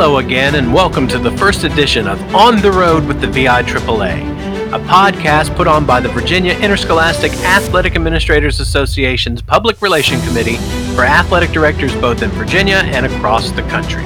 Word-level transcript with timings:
Hello 0.00 0.18
again, 0.18 0.54
and 0.54 0.72
welcome 0.72 1.08
to 1.08 1.18
the 1.18 1.36
first 1.38 1.64
edition 1.64 2.06
of 2.06 2.22
On 2.32 2.62
the 2.62 2.70
Road 2.70 3.04
with 3.04 3.20
the 3.20 3.26
VI 3.26 3.64
AAA, 3.64 4.72
a 4.72 4.78
podcast 4.86 5.56
put 5.56 5.66
on 5.66 5.84
by 5.84 5.98
the 5.98 6.08
Virginia 6.08 6.52
Interscholastic 6.60 7.32
Athletic 7.42 7.96
Administrators 7.96 8.60
Association's 8.60 9.42
Public 9.42 9.82
Relation 9.82 10.20
Committee 10.20 10.54
for 10.94 11.02
athletic 11.02 11.50
directors 11.50 11.92
both 11.96 12.22
in 12.22 12.30
Virginia 12.30 12.76
and 12.76 13.06
across 13.06 13.50
the 13.50 13.62
country. 13.62 14.04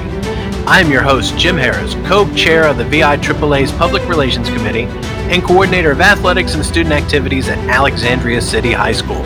I'm 0.65 0.89
your 0.89 1.03
host, 1.03 1.37
Jim 1.37 1.57
Harris, 1.57 1.93
co 2.07 2.27
chair 2.33 2.67
of 2.67 2.79
the 2.79 2.85
VI 2.85 3.17
AAA's 3.17 3.71
Public 3.73 4.09
Relations 4.09 4.49
Committee 4.49 4.85
and 5.29 5.43
coordinator 5.43 5.91
of 5.91 6.01
athletics 6.01 6.55
and 6.55 6.65
student 6.65 6.95
activities 6.95 7.49
at 7.49 7.59
Alexandria 7.69 8.41
City 8.41 8.71
High 8.71 8.93
School. 8.93 9.23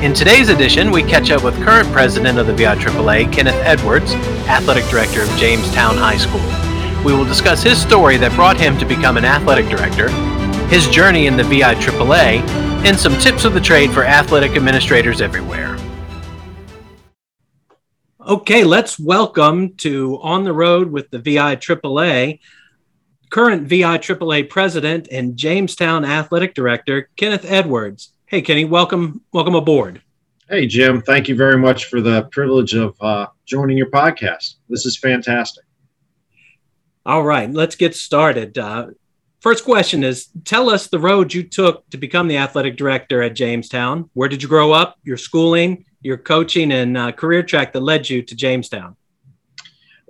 In 0.00 0.14
today's 0.14 0.48
edition, 0.48 0.92
we 0.92 1.02
catch 1.02 1.32
up 1.32 1.42
with 1.42 1.60
current 1.64 1.90
president 1.90 2.38
of 2.38 2.46
the 2.46 2.54
VI 2.54 2.76
AAA, 2.76 3.32
Kenneth 3.32 3.56
Edwards, 3.56 4.12
athletic 4.46 4.84
director 4.84 5.22
of 5.22 5.28
Jamestown 5.30 5.96
High 5.96 6.16
School. 6.16 6.40
We 7.04 7.12
will 7.12 7.24
discuss 7.24 7.64
his 7.64 7.82
story 7.82 8.16
that 8.18 8.32
brought 8.36 8.60
him 8.60 8.78
to 8.78 8.84
become 8.84 9.16
an 9.16 9.24
athletic 9.24 9.66
director, 9.66 10.08
his 10.68 10.86
journey 10.86 11.26
in 11.26 11.36
the 11.36 11.42
VI 11.42 11.74
AAA, 11.74 12.48
and 12.86 12.96
some 12.96 13.18
tips 13.18 13.44
of 13.44 13.54
the 13.54 13.60
trade 13.60 13.90
for 13.90 14.04
athletic 14.04 14.52
administrators 14.52 15.20
everywhere. 15.20 15.76
Okay, 18.24 18.62
let's 18.62 19.00
welcome 19.00 19.74
to 19.78 20.20
On 20.22 20.44
the 20.44 20.52
Road 20.52 20.92
with 20.92 21.10
the 21.10 21.18
VI 21.18 21.56
AAA, 21.56 22.38
current 23.30 23.66
VI 23.66 23.98
AAA 23.98 24.48
president 24.48 25.08
and 25.10 25.36
Jamestown 25.36 26.04
athletic 26.04 26.54
director, 26.54 27.10
Kenneth 27.16 27.44
Edwards. 27.44 28.12
Hey, 28.30 28.42
Kenny, 28.42 28.66
welcome, 28.66 29.22
welcome 29.32 29.54
aboard. 29.54 30.02
Hey, 30.50 30.66
Jim. 30.66 31.00
Thank 31.00 31.28
you 31.28 31.34
very 31.34 31.56
much 31.56 31.86
for 31.86 32.02
the 32.02 32.24
privilege 32.24 32.74
of 32.74 32.94
uh, 33.00 33.28
joining 33.46 33.78
your 33.78 33.90
podcast. 33.90 34.56
This 34.68 34.84
is 34.84 34.98
fantastic. 34.98 35.64
All 37.06 37.22
right, 37.22 37.50
let's 37.50 37.74
get 37.74 37.96
started. 37.96 38.58
Uh, 38.58 38.88
first 39.40 39.64
question 39.64 40.04
is 40.04 40.28
Tell 40.44 40.68
us 40.68 40.88
the 40.88 40.98
road 40.98 41.32
you 41.32 41.42
took 41.42 41.88
to 41.88 41.96
become 41.96 42.28
the 42.28 42.36
athletic 42.36 42.76
director 42.76 43.22
at 43.22 43.34
Jamestown. 43.34 44.10
Where 44.12 44.28
did 44.28 44.42
you 44.42 44.48
grow 44.50 44.72
up, 44.72 44.98
your 45.04 45.16
schooling, 45.16 45.86
your 46.02 46.18
coaching 46.18 46.70
and 46.70 46.98
uh, 46.98 47.12
career 47.12 47.42
track 47.42 47.72
that 47.72 47.80
led 47.80 48.10
you 48.10 48.20
to 48.20 48.36
Jamestown? 48.36 48.94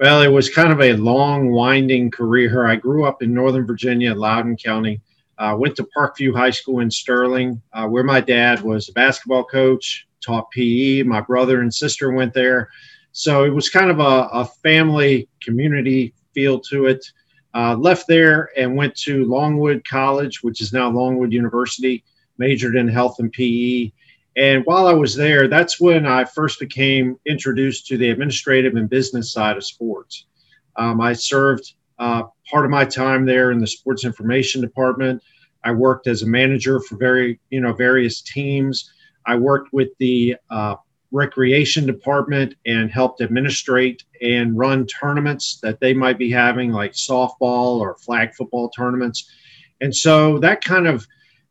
Well, 0.00 0.22
it 0.22 0.28
was 0.28 0.50
kind 0.50 0.72
of 0.72 0.80
a 0.80 0.94
long, 0.94 1.52
winding 1.52 2.10
career. 2.10 2.66
I 2.66 2.74
grew 2.74 3.04
up 3.04 3.22
in 3.22 3.32
Northern 3.32 3.64
Virginia, 3.64 4.12
Loudoun 4.12 4.56
County. 4.56 5.02
Uh, 5.38 5.56
went 5.56 5.76
to 5.76 5.88
Parkview 5.96 6.34
High 6.34 6.50
School 6.50 6.80
in 6.80 6.90
Sterling, 6.90 7.62
uh, 7.72 7.86
where 7.86 8.02
my 8.02 8.20
dad 8.20 8.60
was 8.60 8.88
a 8.88 8.92
basketball 8.92 9.44
coach, 9.44 10.06
taught 10.24 10.50
PE. 10.50 11.02
My 11.02 11.20
brother 11.20 11.60
and 11.60 11.72
sister 11.72 12.10
went 12.10 12.34
there. 12.34 12.68
So 13.12 13.44
it 13.44 13.50
was 13.50 13.70
kind 13.70 13.90
of 13.90 14.00
a, 14.00 14.28
a 14.32 14.44
family 14.62 15.28
community 15.42 16.14
feel 16.34 16.60
to 16.60 16.86
it. 16.86 17.04
Uh, 17.54 17.74
left 17.76 18.06
there 18.06 18.50
and 18.56 18.76
went 18.76 18.94
to 18.94 19.24
Longwood 19.24 19.84
College, 19.88 20.42
which 20.42 20.60
is 20.60 20.72
now 20.72 20.90
Longwood 20.90 21.32
University, 21.32 22.04
majored 22.36 22.76
in 22.76 22.86
health 22.86 23.16
and 23.18 23.32
PE. 23.32 23.90
And 24.36 24.64
while 24.66 24.86
I 24.86 24.92
was 24.92 25.16
there, 25.16 25.48
that's 25.48 25.80
when 25.80 26.06
I 26.06 26.24
first 26.24 26.60
became 26.60 27.18
introduced 27.26 27.86
to 27.88 27.96
the 27.96 28.10
administrative 28.10 28.76
and 28.76 28.88
business 28.88 29.32
side 29.32 29.56
of 29.56 29.64
sports. 29.64 30.26
Um, 30.76 31.00
I 31.00 31.12
served 31.12 31.74
uh, 31.98 32.24
part 32.50 32.64
of 32.64 32.70
my 32.70 32.84
time 32.84 33.26
there 33.26 33.50
in 33.50 33.58
the 33.58 33.66
sports 33.66 34.04
information 34.04 34.60
department. 34.60 35.22
I 35.64 35.72
worked 35.72 36.06
as 36.06 36.22
a 36.22 36.26
manager 36.26 36.80
for 36.80 36.96
very, 36.96 37.40
you 37.50 37.60
know, 37.60 37.72
various 37.72 38.20
teams. 38.20 38.90
I 39.26 39.36
worked 39.36 39.72
with 39.72 39.88
the 39.98 40.36
uh, 40.50 40.76
recreation 41.10 41.86
department 41.86 42.54
and 42.66 42.90
helped 42.90 43.20
administrate 43.20 44.04
and 44.22 44.56
run 44.56 44.86
tournaments 44.86 45.58
that 45.62 45.80
they 45.80 45.94
might 45.94 46.18
be 46.18 46.30
having, 46.30 46.72
like 46.72 46.92
softball 46.92 47.80
or 47.80 47.96
flag 47.96 48.34
football 48.34 48.70
tournaments. 48.70 49.30
And 49.80 49.94
so 49.94 50.38
that 50.38 50.64
kind 50.64 50.86
of 50.86 51.06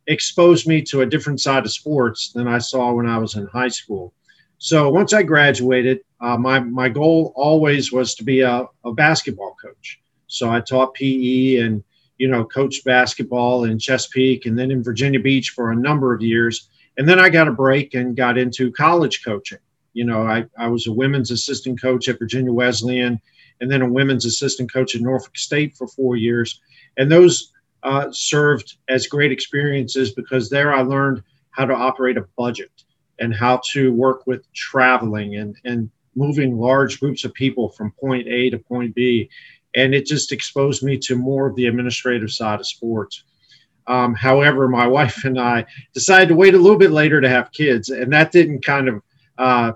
exposed 0.08 0.68
me 0.68 0.82
to 0.84 1.02
a 1.02 1.06
different 1.06 1.42
side 1.42 1.66
of 1.66 1.72
sports 1.72 2.32
than 2.34 2.48
I 2.48 2.60
saw 2.60 2.94
when 2.94 3.08
I 3.08 3.18
was 3.18 3.36
in 3.36 3.46
high 3.48 3.68
school. 3.68 4.14
So 4.58 4.90
once 4.90 5.14
I 5.14 5.24
graduated, 5.24 6.00
uh, 6.20 6.38
my, 6.38 6.60
my 6.60 6.90
goal 6.90 7.34
always 7.36 7.92
was 7.92 8.16
to 8.16 8.24
be 8.24 8.42
a, 8.42 8.66
a, 8.84 8.94
basketball 8.94 9.56
coach. 9.62 10.00
So 10.28 10.50
I 10.50 10.62
taught 10.62 10.94
PE 10.94 11.58
and, 11.58 11.84
you 12.18 12.28
know, 12.28 12.46
coached 12.46 12.84
basketball 12.84 13.66
in 13.66 13.80
Chesapeake 13.80 14.46
and 14.46 14.58
then 14.58 14.72
in 14.72 14.84
Virginia 14.84 15.20
Beach 15.20 15.50
for 15.50 15.72
a 15.72 15.76
number 15.76 16.14
of 16.14 16.22
years. 16.22 16.70
And 16.98 17.08
then 17.08 17.20
I 17.20 17.30
got 17.30 17.48
a 17.48 17.52
break 17.52 17.94
and 17.94 18.16
got 18.16 18.38
into 18.38 18.72
college 18.72 19.24
coaching. 19.24 19.60
You 19.94 20.06
know, 20.06 20.24
I, 20.24 20.46
I 20.58 20.68
was 20.68 20.88
a 20.88 20.94
women's 20.94 21.32
assistant 21.32 21.82
coach 21.82 22.08
at 22.08 22.20
Virginia 22.20 22.54
Wesleyan 22.54 23.20
and 23.62 23.72
then 23.72 23.82
a 23.82 23.92
women's 23.92 24.26
assistant 24.26 24.72
coach 24.72 24.96
at 24.96 25.02
Norfolk 25.02 25.38
State 25.38 25.76
for 25.76 25.88
four 25.88 26.16
years. 26.16 26.62
And 26.98 27.12
those 27.12 27.52
uh, 27.84 28.12
served 28.12 28.78
as 28.90 29.08
great 29.08 29.32
experiences 29.32 30.12
because 30.12 30.50
there 30.50 30.74
I 30.74 30.82
learned 30.82 31.24
how 31.52 31.66
to 31.66 31.74
operate 31.74 32.18
a 32.18 32.28
budget 32.38 32.72
and 33.20 33.34
how 33.34 33.62
to 33.72 33.92
work 33.94 34.28
with 34.28 34.52
traveling 34.54 35.36
and, 35.36 35.56
and 35.64 35.90
moving 36.16 36.58
large 36.58 37.00
groups 37.00 37.24
of 37.24 37.34
people 37.34 37.70
from 37.70 37.92
point 38.00 38.28
A 38.28 38.50
to 38.50 38.60
point 38.60 38.94
B. 38.94 39.30
And 39.78 39.96
it 39.96 40.06
just 40.06 40.34
exposed 40.34 40.84
me 40.84 40.98
to 40.98 41.16
more 41.16 41.48
of 41.48 41.56
the 41.56 41.68
administrative 41.68 42.32
side 42.32 42.60
of 42.60 42.68
sports. 42.68 43.24
Um, 43.88 44.14
however, 44.14 44.68
my 44.68 44.86
wife 44.98 45.24
and 45.24 45.40
I 45.40 45.66
decided 45.94 46.30
to 46.30 46.36
wait 46.36 46.54
a 46.54 46.60
little 46.60 46.78
bit 46.78 46.92
later 46.92 47.22
to 47.22 47.30
have 47.30 47.54
kids, 47.54 47.90
and 47.90 48.12
that 48.12 48.34
didn't 48.34 48.66
kind 48.66 48.90
of 48.90 49.02
uh, 49.38 49.72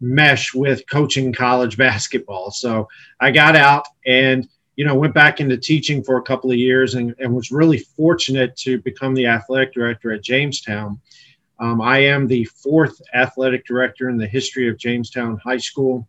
mesh 0.00 0.54
with 0.54 0.88
coaching 0.88 1.32
college 1.32 1.76
basketball. 1.88 2.52
So 2.52 2.88
I 3.20 3.32
got 3.32 3.56
out 3.56 3.86
and 4.06 4.48
you 4.78 4.84
know, 4.84 4.94
went 4.94 5.12
back 5.12 5.40
into 5.40 5.56
teaching 5.56 6.04
for 6.04 6.18
a 6.18 6.22
couple 6.22 6.52
of 6.52 6.56
years 6.56 6.94
and, 6.94 7.12
and 7.18 7.34
was 7.34 7.50
really 7.50 7.78
fortunate 7.78 8.54
to 8.58 8.78
become 8.82 9.12
the 9.12 9.26
athletic 9.26 9.74
director 9.74 10.12
at 10.12 10.22
Jamestown. 10.22 11.00
Um, 11.58 11.80
I 11.80 11.98
am 11.98 12.28
the 12.28 12.44
fourth 12.44 13.02
athletic 13.12 13.66
director 13.66 14.08
in 14.08 14.16
the 14.16 14.28
history 14.28 14.68
of 14.68 14.78
Jamestown 14.78 15.36
High 15.42 15.56
School, 15.56 16.06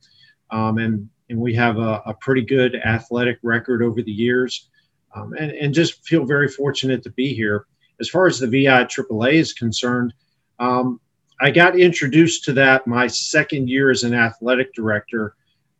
um, 0.51 0.77
and, 0.77 1.09
and 1.29 1.39
we 1.39 1.53
have 1.53 1.77
a, 1.77 2.01
a, 2.05 2.13
pretty 2.13 2.41
good 2.41 2.75
athletic 2.75 3.37
record 3.43 3.83
over 3.83 4.01
the 4.01 4.11
years, 4.11 4.69
um, 5.15 5.33
and, 5.33 5.51
and 5.51 5.73
just 5.73 6.05
feel 6.05 6.25
very 6.25 6.47
fortunate 6.47 7.03
to 7.03 7.11
be 7.11 7.33
here. 7.33 7.65
As 7.99 8.09
far 8.09 8.25
as 8.25 8.39
the 8.39 8.47
VI 8.47 8.85
AAA 8.85 9.33
is 9.33 9.53
concerned, 9.53 10.13
um, 10.59 10.99
I 11.41 11.51
got 11.51 11.79
introduced 11.79 12.43
to 12.45 12.53
that 12.53 12.87
my 12.87 13.07
second 13.07 13.69
year 13.69 13.91
as 13.91 14.03
an 14.03 14.13
athletic 14.13 14.73
director 14.73 15.35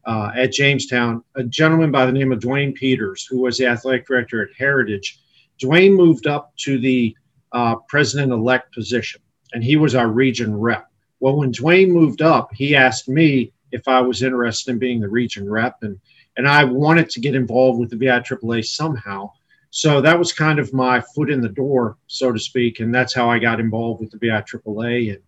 uh, 0.06 0.32
at 0.36 0.54
Jamestown, 0.54 1.24
a 1.36 1.44
gentleman 1.44 1.92
by 1.92 2.06
the 2.06 2.12
name 2.12 2.32
of 2.32 2.40
Dwayne 2.40 2.74
Peters, 2.74 3.26
who 3.26 3.42
was 3.42 3.58
the 3.58 3.66
athletic 3.66 4.08
director 4.08 4.42
at 4.42 4.50
Heritage. 4.58 5.20
Dwayne 5.62 5.96
moved 5.96 6.28
up 6.28 6.54
to 6.58 6.80
the 6.80 7.16
uh, 7.52 7.76
president 7.88 8.32
elect 8.32 8.74
position, 8.74 9.22
and 9.54 9.64
he 9.64 9.76
was 9.76 9.96
our 9.96 10.08
region 10.08 10.56
rep. 10.56 10.88
Well, 11.20 11.36
when 11.36 11.52
Dwayne 11.52 11.90
moved 11.90 12.22
up, 12.22 12.50
he 12.54 12.76
asked 12.76 13.10
me 13.10 13.52
if 13.72 13.88
I 13.88 14.02
was 14.02 14.24
interested 14.24 14.72
in 14.72 14.80
being 14.80 15.00
the 15.00 15.10
region 15.10 15.50
rep, 15.50 15.78
and, 15.82 16.00
and 16.38 16.48
I 16.48 16.64
wanted 16.64 17.10
to 17.12 17.20
get 17.20 17.36
involved 17.36 17.80
with 17.80 17.90
the 17.90 17.96
VIAAA 17.96 18.66
somehow. 18.66 19.32
So 19.72 20.02
that 20.02 20.18
was 20.18 20.34
kind 20.34 20.58
of 20.58 20.74
my 20.74 21.00
foot 21.00 21.30
in 21.30 21.42
the 21.42 21.50
door, 21.50 21.98
so 22.08 22.32
to 22.32 22.40
speak, 22.40 22.80
and 22.80 22.94
that's 22.94 23.14
how 23.14 23.30
I 23.30 23.38
got 23.40 23.60
involved 23.60 24.02
with 24.02 24.12
the 24.12 24.18
VIAAA 24.18 25.14
and 25.14 25.24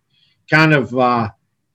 kind 0.50 0.74
of 0.74 0.98
uh, 0.98 1.28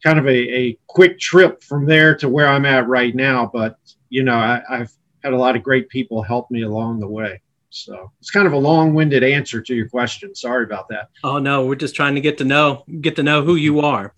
kind 0.03 0.19
of 0.19 0.27
a, 0.27 0.55
a 0.55 0.79
quick 0.87 1.19
trip 1.19 1.63
from 1.63 1.85
there 1.85 2.15
to 2.17 2.27
where 2.27 2.47
I'm 2.47 2.65
at 2.65 2.87
right 2.87 3.15
now. 3.15 3.49
But, 3.51 3.77
you 4.09 4.23
know, 4.23 4.35
I, 4.35 4.61
I've 4.69 4.91
had 5.23 5.33
a 5.33 5.37
lot 5.37 5.55
of 5.55 5.63
great 5.63 5.89
people 5.89 6.21
help 6.21 6.51
me 6.51 6.63
along 6.63 6.99
the 6.99 7.07
way. 7.07 7.41
So 7.69 8.11
it's 8.19 8.31
kind 8.31 8.47
of 8.47 8.53
a 8.53 8.57
long-winded 8.57 9.23
answer 9.23 9.61
to 9.61 9.75
your 9.75 9.89
question. 9.89 10.33
Sorry 10.33 10.63
about 10.63 10.87
that. 10.89 11.09
Oh 11.23 11.37
no, 11.37 11.65
we're 11.65 11.75
just 11.75 11.95
trying 11.95 12.15
to 12.15 12.21
get 12.21 12.37
to 12.39 12.45
know 12.45 12.83
get 13.01 13.15
to 13.17 13.23
know 13.23 13.43
who 13.43 13.55
you 13.55 13.81
are. 13.81 14.13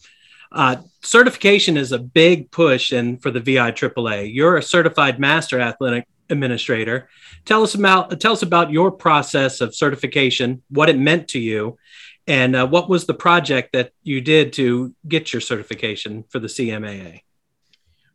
Uh, 0.52 0.78
certification 1.02 1.78
is 1.78 1.92
a 1.92 2.00
big 2.00 2.50
push 2.52 2.92
and 2.92 3.22
for 3.22 3.32
the 3.32 3.40
VI 3.40 3.72
AAA. 3.72 4.34
You're 4.34 4.58
a 4.58 4.64
certified 4.64 5.20
master 5.20 5.60
athletic 5.60 6.08
administrator. 6.30 7.10
Tell 7.46 7.64
us 7.64 7.76
about 7.76 8.20
tell 8.20 8.34
us 8.34 8.42
about 8.42 8.72
your 8.72 8.92
process 8.92 9.62
of 9.62 9.76
certification, 9.76 10.62
what 10.70 10.90
it 10.90 10.98
meant 10.98 11.28
to 11.30 11.40
you, 11.40 11.78
and 12.28 12.56
uh, 12.56 12.68
what 12.68 12.90
was 12.90 13.06
the 13.06 13.14
project 13.14 13.74
that 13.74 13.92
you 14.04 14.22
did 14.22 14.54
to 14.54 14.94
get 15.08 15.34
your 15.34 15.42
certification 15.42 16.24
for 16.30 16.40
the 16.40 16.48
CMAA? 16.48 17.22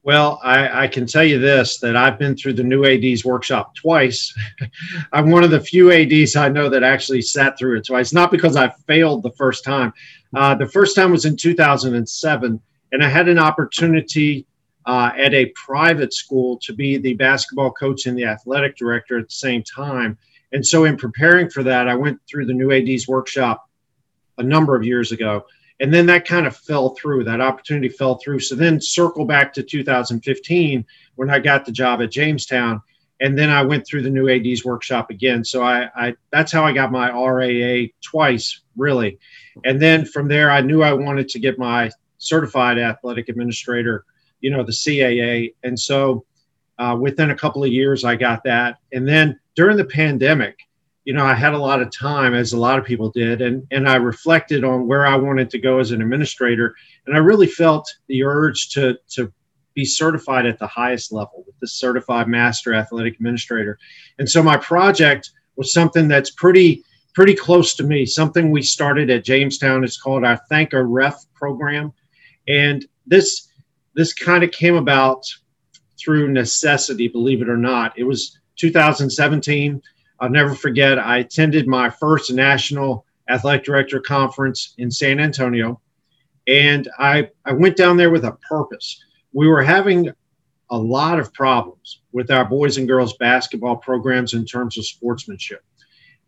Well, 0.05 0.39
I, 0.45 0.85
I, 0.85 0.89
can 0.89 1.07
tell 1.07 1.25
you 1.25 1.39
this 1.39 1.79
that 1.79 1.97
I've 1.97 2.19
been 2.19 2.37
through 2.37 2.53
the 2.53 2.63
new 2.63 2.85
ADs 2.85 3.25
workshop 3.25 3.75
twice. 3.75 4.37
I'm 5.13 5.31
one 5.31 5.45
of 5.45 5.51
the 5.51 5.61
few 5.61 5.91
ADs 5.91 6.37
I 6.37 6.51
know 6.51 6.69
that 6.69 6.83
actually 6.83 7.23
sat 7.23 7.59
through 7.59 7.79
it 7.79 7.87
twice, 7.87 8.13
not 8.13 8.31
because 8.31 8.55
I 8.55 8.69
failed 8.87 9.23
the 9.23 9.33
first 9.33 9.65
time. 9.65 9.95
Uh, 10.37 10.55
the 10.55 10.67
first 10.67 10.97
time 10.97 11.11
was 11.11 11.25
in 11.25 11.37
2007, 11.37 12.61
and 12.93 13.05
I 13.05 13.09
had 13.09 13.29
an 13.29 13.39
opportunity 13.39 14.47
uh, 14.87 15.11
at 15.17 15.33
a 15.33 15.47
private 15.55 16.13
school 16.13 16.59
to 16.59 16.73
be 16.73 16.99
the 16.99 17.15
basketball 17.15 17.71
coach 17.73 18.07
and 18.07 18.19
the 18.19 18.25
athletic 18.25 18.77
director 18.77 19.19
at 19.19 19.29
the 19.29 19.35
same 19.35 19.63
time. 19.63 20.19
And 20.53 20.65
so, 20.65 20.85
in 20.85 20.97
preparing 20.97 21.49
for 21.49 21.63
that, 21.63 21.89
I 21.89 21.95
went 21.95 22.21
through 22.29 22.47
the 22.47 22.53
new 22.53 22.73
ADs 22.73 23.09
workshop 23.09 23.69
a 24.39 24.43
number 24.43 24.77
of 24.77 24.85
years 24.85 25.13
ago. 25.13 25.47
And 25.81 25.93
then 25.93 26.07
that 26.07 26.25
kind 26.25 26.47
of 26.47 26.57
fell 26.57 26.91
through. 26.91 27.25
That 27.25 27.41
opportunity 27.41 27.89
fell 27.89 28.17
through. 28.17 28.41
So 28.41 28.55
then 28.55 28.81
circle 28.81 29.25
back 29.25 29.53
to 29.55 29.63
2015 29.63 30.85
when 31.17 31.31
I 31.31 31.41
got 31.41 31.65
the 31.65 31.73
job 31.73 32.01
at 32.01 32.13
Jamestown, 32.13 32.81
and 33.25 33.39
then 33.39 33.49
I 33.49 33.63
went 33.63 33.87
through 33.87 34.03
the 34.03 34.11
new 34.11 34.29
ADs 34.29 34.67
workshop 34.67 35.09
again. 35.09 35.47
So 35.47 35.63
I, 35.63 35.89
I 35.97 36.15
that's 36.31 36.53
how 36.53 36.63
I 36.63 36.75
got 36.75 36.93
my 36.93 37.11
RAA 37.11 37.87
twice, 38.03 38.61
really. 38.77 39.19
And 39.65 39.81
then 39.81 40.05
from 40.05 40.29
there, 40.29 40.51
I 40.51 40.61
knew 40.61 40.83
I 40.83 40.93
wanted 40.93 41.31
to 41.31 41.39
get 41.39 41.59
my 41.59 41.91
certified 42.19 42.79
athletic 42.79 43.31
administrator, 43.31 44.05
you 44.43 44.51
know, 44.51 44.63
the 44.63 44.73
CAA. 44.73 45.55
And 45.63 45.81
so 45.81 46.27
uh, 46.79 46.99
within 47.01 47.31
a 47.31 47.35
couple 47.35 47.65
of 47.65 47.73
years, 47.73 48.05
I 48.05 48.15
got 48.15 48.45
that. 48.45 48.77
And 48.93 49.09
then 49.09 49.41
during 49.55 49.79
the 49.79 49.87
pandemic, 49.87 50.59
you 51.07 51.15
know, 51.15 51.25
I 51.25 51.33
had 51.33 51.55
a 51.55 51.59
lot 51.59 51.81
of 51.81 51.91
time, 51.91 52.35
as 52.35 52.53
a 52.53 52.59
lot 52.59 52.79
of 52.79 52.85
people 52.85 53.09
did, 53.09 53.41
and 53.41 53.67
and 53.71 53.89
I 53.89 53.97
reflected 53.97 54.65
on 54.65 54.87
where 54.87 55.07
I 55.07 55.17
wanted 55.17 55.49
to 55.51 55.59
go 55.59 55.79
as 55.79 55.93
an 55.93 56.03
administrator, 56.03 56.75
and 57.07 57.17
I 57.17 57.21
really 57.21 57.47
felt 57.47 57.91
the 58.07 58.23
urge 58.23 58.69
to 58.71 58.99
to 59.13 59.33
be 59.75 59.85
certified 59.85 60.47
at 60.47 60.59
the 60.59 60.67
highest 60.67 61.13
level 61.13 61.45
with 61.47 61.59
the 61.61 61.67
certified 61.67 62.29
master 62.29 62.75
athletic 62.75 63.15
administrator, 63.15 63.79
and 64.19 64.29
so 64.29 64.43
my 64.43 64.57
project 64.57 65.31
was 65.57 65.73
something 65.73 66.09
that's 66.09 66.31
pretty 66.31 66.83
pretty 67.15 67.35
close 67.35 67.75
to 67.77 67.85
me. 67.85 68.05
Something 68.05 68.51
we 68.51 68.63
started 68.63 69.11
at 69.11 69.25
Jamestown. 69.25 69.85
It's 69.85 70.01
called 70.01 70.25
our 70.25 70.41
Thank 70.49 70.73
a 70.73 70.83
Ref 70.83 71.25
program, 71.35 71.93
and 72.49 72.85
this 73.07 73.49
this 73.95 74.13
kind 74.13 74.43
of 74.43 74.51
came 74.51 74.75
about 74.75 75.25
through 75.99 76.33
necessity, 76.33 77.09
believe 77.09 77.41
it 77.41 77.49
or 77.49 77.57
not. 77.57 77.97
It 77.99 78.05
was 78.05 78.39
2017 78.57 79.81
I'll 80.21 80.31
never 80.31 80.55
forget, 80.55 80.99
I 80.99 81.19
attended 81.19 81.67
my 81.67 81.91
first 81.91 82.33
national 82.33 83.05
athletic 83.29 83.65
director 83.65 84.01
conference 84.01 84.75
in 84.79 84.91
San 84.91 85.21
Antonio. 85.21 85.81
And 86.47 86.89
I, 86.99 87.29
I 87.45 87.53
went 87.53 87.77
down 87.77 87.97
there 87.97 88.11
with 88.11 88.25
a 88.25 88.33
purpose. 88.49 89.03
We 89.35 89.49
were 89.49 89.63
having 89.63 90.11
a 90.71 90.79
lot 90.79 91.21
of 91.21 91.35
problems 91.35 92.01
with 92.13 92.31
our 92.31 92.45
boys 92.45 92.79
and 92.79 92.89
girls 92.89 93.17
basketball 93.19 93.77
programs 93.77 94.33
in 94.33 94.47
terms 94.47 94.79
of 94.79 94.87
sportsmanship. 94.87 95.63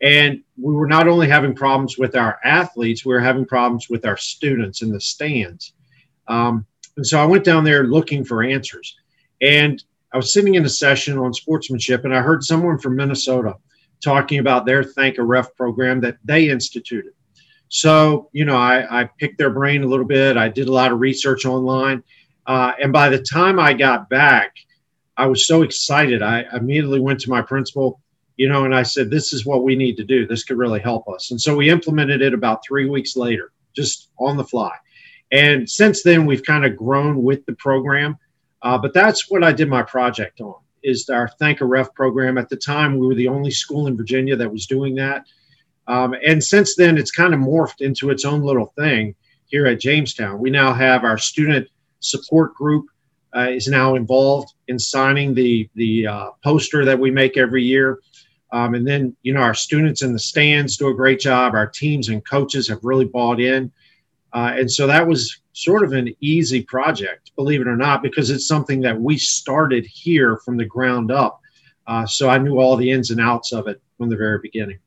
And 0.03 0.43
we 0.61 0.75
were 0.75 0.87
not 0.87 1.08
only 1.08 1.26
having 1.26 1.55
problems 1.55 1.97
with 1.97 2.17
our 2.17 2.38
athletes, 2.44 3.06
we 3.06 3.14
were 3.14 3.20
having 3.20 3.47
problems 3.47 3.88
with 3.88 4.05
our 4.05 4.19
students 4.19 4.82
in 4.82 4.91
the 4.91 5.00
stands. 5.00 5.73
Um, 6.29 6.67
and 6.97 7.06
so 7.06 7.19
I 7.19 7.25
went 7.25 7.44
down 7.44 7.64
there 7.64 7.85
looking 7.85 8.25
for 8.25 8.43
answers. 8.43 8.94
And 9.41 9.82
I 10.12 10.17
was 10.17 10.32
sitting 10.32 10.55
in 10.55 10.64
a 10.64 10.69
session 10.69 11.19
on 11.19 11.32
sportsmanship, 11.32 12.05
and 12.05 12.14
I 12.14 12.20
heard 12.20 12.43
someone 12.43 12.79
from 12.79 12.97
Minnesota 12.97 13.55
talking 14.02 14.38
about 14.38 14.67
their 14.67 14.85
Thank 14.85 15.19
a 15.19 15.23
Ref 15.23 15.55
program 15.56 16.00
that 16.00 16.19
they 16.25 16.49
instituted. 16.49 17.12
So, 17.69 18.29
you 18.32 18.44
know, 18.44 18.56
I, 18.56 19.02
I 19.02 19.11
picked 19.19 19.38
their 19.38 19.50
brain 19.50 19.82
a 19.82 19.87
little 19.87 20.05
bit. 20.06 20.37
I 20.37 20.49
did 20.49 20.69
a 20.69 20.73
lot 20.73 20.93
of 20.93 21.00
research 21.00 21.44
online. 21.44 22.02
Uh, 22.47 22.73
and 22.81 22.93
by 22.93 23.09
the 23.09 23.19
time 23.19 23.59
I 23.59 23.73
got 23.73 24.09
back, 24.09 24.55
I 25.17 25.27
was 25.27 25.47
so 25.47 25.63
excited. 25.63 26.23
I 26.23 26.45
immediately 26.53 27.01
went 27.01 27.21
to 27.21 27.31
my 27.31 27.43
principal, 27.43 28.01
you 28.37 28.49
know, 28.49 28.65
and 28.65 28.75
I 28.75 28.83
said, 28.83 29.11
this 29.11 29.33
is 29.33 29.47
what 29.47 29.65
we 29.65 29.75
need 29.75 29.97
to 29.97 30.05
do. 30.05 30.27
This 30.27 30.45
could 30.45 30.59
really 30.59 30.81
help 30.81 31.09
us. 31.09 31.31
And 31.31 31.41
so 31.41 31.57
we 31.57 31.71
implemented 31.71 32.23
it 32.23 32.35
about 32.35 32.65
three 32.67 32.89
weeks 32.89 33.17
later, 33.17 33.53
just 33.75 34.11
on 34.19 34.37
the 34.37 34.45
fly. 34.45 34.73
And 35.33 35.69
since 35.69 36.03
then, 36.03 36.27
we've 36.27 36.45
kind 36.45 36.65
of 36.65 36.77
grown 36.77 37.23
with 37.23 37.45
the 37.47 37.55
program. 37.55 38.19
Uh, 38.63 38.79
but 38.79 38.95
that's 38.95 39.31
what 39.31 39.43
I 39.43 39.53
did 39.53 39.69
my 39.69 39.83
project 39.83 40.41
on 40.41 40.57
is 40.83 41.09
our 41.09 41.29
Thank 41.41 41.61
a 41.61 41.65
Ref 41.65 41.93
program. 41.95 42.39
At 42.39 42.49
the 42.49 42.57
time, 42.57 42.97
we 42.97 43.07
were 43.07 43.15
the 43.15 43.29
only 43.29 43.51
school 43.51 43.89
in 43.89 43.97
Virginia 43.97 44.37
that 44.37 44.53
was 44.53 44.67
doing 44.67 44.95
that. 44.95 45.25
Um, 45.89 46.15
and 46.25 46.43
since 46.43 46.77
then, 46.77 46.97
it's 46.97 47.11
kind 47.11 47.35
of 47.35 47.41
morphed 47.41 47.81
into 47.81 48.11
its 48.11 48.25
own 48.25 48.43
little 48.43 48.73
thing 48.79 49.15
here 49.47 49.67
at 49.67 49.81
Jamestown. 49.81 50.39
We 50.39 50.51
now 50.51 50.73
have 50.73 51.05
our 51.05 51.19
student 51.19 51.69
support 52.06 52.55
group 52.55 52.87
uh, 53.37 53.49
is 53.50 53.69
now 53.69 53.94
involved 53.94 54.55
in 54.69 54.79
signing 54.79 55.35
the 55.35 55.69
the 55.75 56.06
uh, 56.06 56.31
poster 56.43 56.85
that 56.85 56.99
we 56.99 57.11
make 57.11 57.37
every 57.37 57.62
year. 57.62 58.00
Um, 58.53 58.75
and 58.75 58.87
then, 58.87 59.17
you 59.23 59.35
know, 59.35 59.41
our 59.41 59.55
students 59.55 60.03
in 60.03 60.12
the 60.12 60.19
stands 60.19 60.76
do 60.76 60.88
a 60.88 60.94
great 60.94 61.20
job. 61.20 61.55
Our 61.55 61.67
teams 61.67 62.08
and 62.08 62.25
coaches 62.25 62.69
have 62.69 62.79
really 62.85 63.05
bought 63.05 63.41
in. 63.41 63.73
Uh, 64.32 64.55
and 64.56 64.70
so 64.70 64.87
that 64.87 65.06
was 65.06 65.41
sort 65.53 65.82
of 65.82 65.93
an 65.93 66.14
easy 66.20 66.62
project, 66.62 67.32
believe 67.35 67.61
it 67.61 67.67
or 67.67 67.76
not, 67.76 68.03
because 68.03 68.31
it's 68.31 68.47
something 68.47 68.81
that 68.82 68.99
we 68.99 69.19
started 69.19 69.85
here 69.85 70.37
from 70.44 70.56
the 70.56 70.64
ground 70.64 71.11
up. 71.11 71.41
Uh, 71.87 72.06
so 72.06 72.29
I 72.29 72.38
knew 72.38 72.59
all 72.59 72.76
the 72.76 72.91
ins 72.91 73.11
and 73.11 73.20
outs 73.20 73.52
of 73.52 73.67
it 73.67 73.81
from 73.99 74.09
the 74.09 74.17
very 74.17 74.38
beginning. 74.41 74.79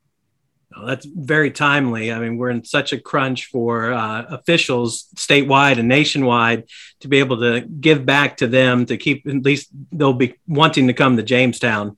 That's 0.86 1.06
very 1.06 1.52
timely. 1.52 2.12
I 2.12 2.20
mean, 2.20 2.38
we're 2.38 2.52
in 2.52 2.64
such 2.64 2.94
a 2.94 3.00
crunch 3.00 3.46
for 3.48 3.92
uh, 3.92 4.26
officials 4.30 5.08
statewide 5.16 5.80
and 5.80 5.88
nationwide 5.88 6.66
to 7.02 7.08
be 7.08 7.20
able 7.20 7.40
to 7.40 7.62
give 7.62 8.06
back 8.06 8.38
to 8.38 8.48
them 8.48 8.86
to 8.86 8.98
keep 8.98 9.26
at 9.28 9.44
least 9.44 9.70
they'll 9.92 10.14
be 10.14 10.36
wanting 10.48 10.88
to 10.88 10.94
come 10.94 11.18
to 11.18 11.24
Jamestown 11.24 11.98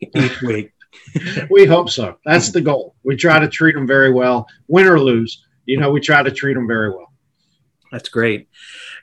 each 0.00 0.40
week. 0.42 0.72
we 1.50 1.66
hope 1.66 1.90
so. 1.90 2.16
That's 2.24 2.52
the 2.52 2.60
goal. 2.60 2.94
We 3.02 3.16
try 3.16 3.38
to 3.40 3.48
treat 3.48 3.74
them 3.74 3.86
very 3.86 4.12
well, 4.12 4.46
win 4.68 4.86
or 4.86 5.00
lose. 5.00 5.44
You 5.66 5.78
know, 5.80 5.90
we 5.90 6.00
try 6.00 6.22
to 6.22 6.30
treat 6.30 6.54
them 6.54 6.66
very 6.66 6.90
well. 6.90 7.11
That's 7.92 8.08
great. 8.08 8.48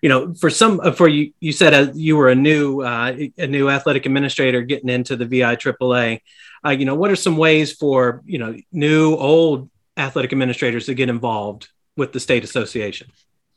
You 0.02 0.10
know, 0.10 0.34
for 0.34 0.50
some, 0.50 0.80
uh, 0.80 0.92
for 0.92 1.08
you, 1.08 1.32
you 1.40 1.52
said 1.52 1.74
uh, 1.76 1.92
you 1.94 2.18
were 2.18 2.30
a 2.30 2.36
new, 2.36 2.82
uh, 2.82 3.16
a 3.38 3.46
new 3.46 3.70
athletic 3.70 4.08
administrator 4.08 4.64
getting 4.64 4.90
into 4.90 5.16
the 5.16 5.26
VI 5.26 5.56
AAA. 5.58 6.22
Uh, 6.66 6.72
you 6.72 6.86
know, 6.86 6.96
what 6.96 7.12
are 7.12 7.16
some 7.16 7.38
ways 7.38 7.72
for 7.72 8.24
you 8.26 8.40
know 8.40 8.56
new, 8.72 9.16
old 9.16 9.70
athletic 9.96 10.34
administrators 10.34 10.88
to 10.88 10.96
get 10.96 11.08
involved 11.08 11.70
with 11.96 12.12
the 12.14 12.20
state 12.20 12.44
association? 12.44 13.12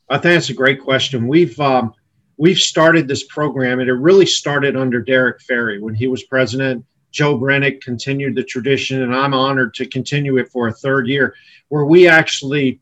I 0.07 0.15
think 0.15 0.35
that's 0.35 0.49
a 0.49 0.53
great 0.53 0.81
question. 0.81 1.27
We've 1.27 1.59
um, 1.59 1.95
we've 2.37 2.59
started 2.59 3.07
this 3.07 3.23
program, 3.23 3.79
and 3.79 3.89
it 3.89 3.93
really 3.93 4.27
started 4.27 4.77
under 4.77 5.01
Derek 5.01 5.41
Ferry 5.41 5.81
when 5.81 5.95
he 5.95 6.07
was 6.07 6.23
president. 6.23 6.85
Joe 7.11 7.37
Brennick 7.39 7.81
continued 7.81 8.35
the 8.35 8.43
tradition, 8.43 9.01
and 9.01 9.15
I'm 9.15 9.33
honored 9.33 9.73
to 9.75 9.87
continue 9.87 10.37
it 10.37 10.51
for 10.51 10.67
a 10.67 10.73
third 10.73 11.07
year, 11.07 11.35
where 11.69 11.85
we 11.85 12.07
actually 12.07 12.81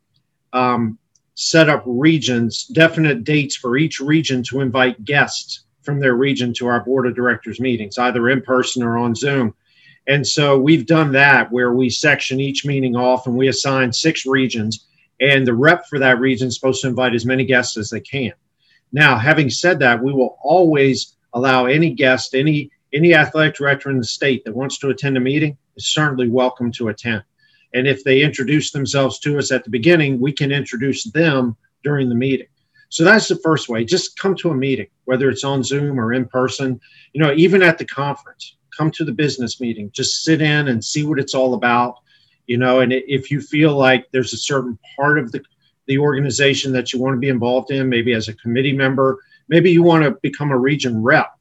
um, 0.51 0.98
set 1.42 1.70
up 1.70 1.82
regions, 1.88 2.66
definite 2.66 3.24
dates 3.24 3.56
for 3.56 3.76
each 3.76 4.00
region 4.00 4.44
to 4.44 4.60
invite 4.60 5.04
guests 5.06 5.66
from 5.82 6.00
their 6.00 6.14
region 6.14 6.54
to 6.54 6.68
our 6.68 6.86
board 6.86 7.08
of 7.08 7.16
directors 7.16 7.60
meetings, 7.60 7.98
either 7.98 8.30
in 8.30 8.44
person 8.44 8.84
or 8.84 8.96
on 8.96 9.16
Zoom. 9.16 9.52
And 10.06 10.26
so 10.26 10.60
we've 10.60 10.86
done 10.86 11.12
that 11.14 11.52
where 11.52 11.74
we 11.74 11.90
section 11.90 12.40
each 12.40 12.64
meeting 12.64 12.96
off 12.96 13.25
and 13.25 13.36
we 13.36 13.48
assign 13.48 13.92
six 13.92 14.24
regions, 14.24 14.86
and 15.20 15.46
the 15.46 15.56
rep 15.56 15.88
for 15.88 15.98
that 15.98 16.20
region 16.20 16.50
is 16.50 16.56
supposed 16.56 16.84
to 16.84 16.89
invite 16.89 17.15
as 17.15 17.25
many 17.25 17.44
guests 17.44 17.75
as 17.75 17.89
they 17.89 18.01
can. 18.01 18.34
Now, 18.92 19.18
having 19.18 19.50
said 19.50 19.80
that, 19.80 20.04
we 20.04 20.13
will 20.13 20.38
always 20.44 21.15
allow 21.34 21.65
any 21.65 21.89
guest, 21.89 22.36
any 22.36 22.70
any 22.94 23.15
athletic 23.15 23.56
director 23.56 23.89
in 23.89 23.98
the 23.98 24.04
state 24.04 24.44
that 24.46 24.54
wants 24.54 24.77
to 24.77 24.89
attend 24.89 25.18
a 25.18 25.20
meeting 25.20 25.58
is 25.75 25.88
certainly 25.88 26.27
welcome 26.27 26.72
to 26.74 26.89
attend. 26.89 27.24
And 27.74 27.88
if 27.88 28.04
they 28.04 28.22
introduce 28.22 28.72
themselves 28.72 29.20
to 29.20 29.38
us 29.38 29.51
at 29.51 29.63
the 29.63 29.70
beginning, 29.70 30.20
we 30.20 30.32
can 30.32 30.51
introduce 30.51 31.06
them 31.06 31.56
during 31.84 32.10
the 32.10 32.16
meeting. 32.16 32.48
So 32.90 33.06
that's 33.06 33.30
the 33.30 33.38
first 33.38 33.70
way. 33.70 33.86
Just 33.86 34.20
come 34.20 34.36
to 34.36 34.50
a 34.50 34.56
meeting, 34.56 34.88
whether 35.06 35.30
it's 35.30 35.46
on 35.46 35.63
Zoom 35.63 36.00
or 36.00 36.12
in 36.12 36.25
person. 36.25 36.80
You 37.13 37.22
know, 37.22 37.34
even 37.34 37.62
at 37.62 37.78
the 37.78 37.86
conference, 37.86 38.58
come 38.78 38.92
to 38.92 39.06
the 39.06 39.13
business 39.13 39.62
meeting. 39.62 39.90
Just 39.94 40.24
sit 40.24 40.42
in 40.42 40.68
and 40.68 40.84
see 40.84 41.04
what 41.04 41.20
it's 41.20 41.34
all 41.34 41.54
about. 41.54 41.96
You 42.48 42.58
know, 42.58 42.82
and 42.82 42.92
if 42.92 43.32
you 43.32 43.40
feel 43.40 43.75
like 43.78 44.12
there's 44.12 44.34
a 44.34 44.38
certain 44.38 44.78
part 44.98 45.18
of 45.18 45.32
the 45.32 45.42
the 45.88 45.98
organization 45.98 46.72
that 46.72 46.94
you 46.94 47.00
want 47.00 47.16
to 47.16 47.20
be 47.20 47.30
involved 47.30 47.72
in, 47.72 47.90
maybe 47.90 48.13
as 48.13 48.28
a 48.28 48.36
committee 48.36 48.74
member, 48.74 49.20
maybe 49.48 49.72
you 49.72 49.84
want 49.84 50.04
to 50.04 50.12
become 50.22 50.51
a 50.51 50.58
region 50.58 51.01
rep, 51.01 51.32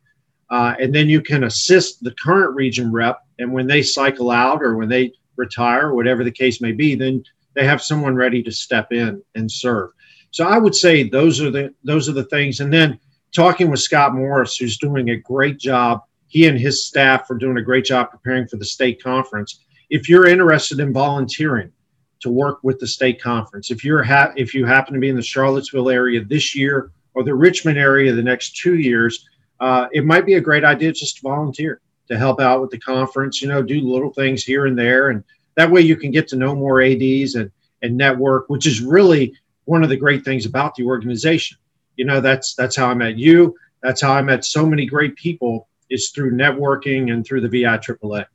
uh, 0.50 0.74
and 0.80 0.94
then 0.94 1.08
you 1.08 1.20
can 1.20 1.44
assist 1.44 2.02
the 2.02 2.14
current 2.22 2.54
region 2.54 2.90
rep. 2.90 3.20
And 3.38 3.52
when 3.52 3.66
they 3.66 3.82
cycle 3.82 4.30
out 4.30 4.62
or 4.62 4.76
when 4.76 4.88
they 4.88 5.12
retire, 5.36 5.94
whatever 5.94 6.24
the 6.24 6.30
case 6.30 6.60
may 6.60 6.72
be, 6.72 6.94
then 6.94 7.22
they 7.54 7.64
have 7.64 7.82
someone 7.82 8.14
ready 8.14 8.42
to 8.42 8.50
step 8.50 8.92
in 8.92 9.22
and 9.34 9.50
serve. 9.50 9.90
So 10.30 10.46
I 10.46 10.58
would 10.58 10.74
say 10.74 11.08
those 11.08 11.40
are 11.40 11.50
the 11.50 11.74
those 11.84 12.08
are 12.08 12.12
the 12.12 12.24
things. 12.24 12.60
And 12.60 12.72
then 12.72 12.98
talking 13.32 13.70
with 13.70 13.80
Scott 13.80 14.14
Morris, 14.14 14.56
who's 14.56 14.78
doing 14.78 15.10
a 15.10 15.16
great 15.16 15.58
job. 15.58 16.02
He 16.28 16.46
and 16.46 16.58
his 16.58 16.86
staff 16.86 17.28
are 17.30 17.38
doing 17.38 17.56
a 17.56 17.62
great 17.62 17.84
job 17.84 18.10
preparing 18.10 18.46
for 18.46 18.56
the 18.56 18.64
state 18.64 19.02
conference. 19.02 19.64
If 19.88 20.08
you're 20.08 20.26
interested 20.26 20.78
in 20.78 20.92
volunteering 20.92 21.72
to 22.20 22.30
work 22.30 22.60
with 22.62 22.78
the 22.78 22.86
state 22.86 23.20
conference, 23.20 23.70
if 23.70 23.84
you're 23.84 24.02
ha- 24.02 24.32
if 24.36 24.54
you 24.54 24.64
happen 24.64 24.94
to 24.94 25.00
be 25.00 25.08
in 25.08 25.16
the 25.16 25.22
Charlottesville 25.22 25.90
area 25.90 26.22
this 26.22 26.54
year 26.54 26.92
or 27.14 27.24
the 27.24 27.34
Richmond 27.34 27.78
area 27.78 28.12
the 28.12 28.22
next 28.22 28.56
two 28.56 28.78
years, 28.78 29.26
uh, 29.58 29.88
it 29.92 30.04
might 30.04 30.26
be 30.26 30.34
a 30.34 30.40
great 30.40 30.64
idea 30.64 30.92
just 30.92 31.16
to 31.16 31.22
volunteer 31.22 31.80
to 32.10 32.18
help 32.18 32.40
out 32.40 32.60
with 32.60 32.70
the 32.70 32.78
conference, 32.78 33.40
you 33.40 33.48
know, 33.48 33.62
do 33.62 33.80
little 33.80 34.12
things 34.12 34.42
here 34.44 34.66
and 34.66 34.78
there. 34.78 35.10
And 35.10 35.24
that 35.56 35.70
way 35.70 35.80
you 35.80 35.96
can 35.96 36.10
get 36.10 36.28
to 36.28 36.36
know 36.36 36.54
more 36.54 36.82
ADs 36.82 37.36
and, 37.36 37.50
and 37.82 37.96
network, 37.96 38.48
which 38.48 38.66
is 38.66 38.80
really 38.80 39.34
one 39.64 39.82
of 39.82 39.88
the 39.88 39.96
great 39.96 40.24
things 40.24 40.46
about 40.46 40.74
the 40.74 40.84
organization. 40.84 41.56
You 41.96 42.04
know, 42.04 42.20
that's 42.20 42.54
that's 42.54 42.76
how 42.76 42.86
I 42.86 42.94
met 42.94 43.16
you. 43.16 43.54
That's 43.82 44.02
how 44.02 44.12
I 44.12 44.22
met 44.22 44.44
so 44.44 44.66
many 44.66 44.86
great 44.86 45.16
people 45.16 45.68
is 45.88 46.10
through 46.10 46.32
networking 46.32 47.12
and 47.12 47.24
through 47.24 47.42
the 47.42 47.48
VI 47.48 47.78
AAA. 47.78 48.26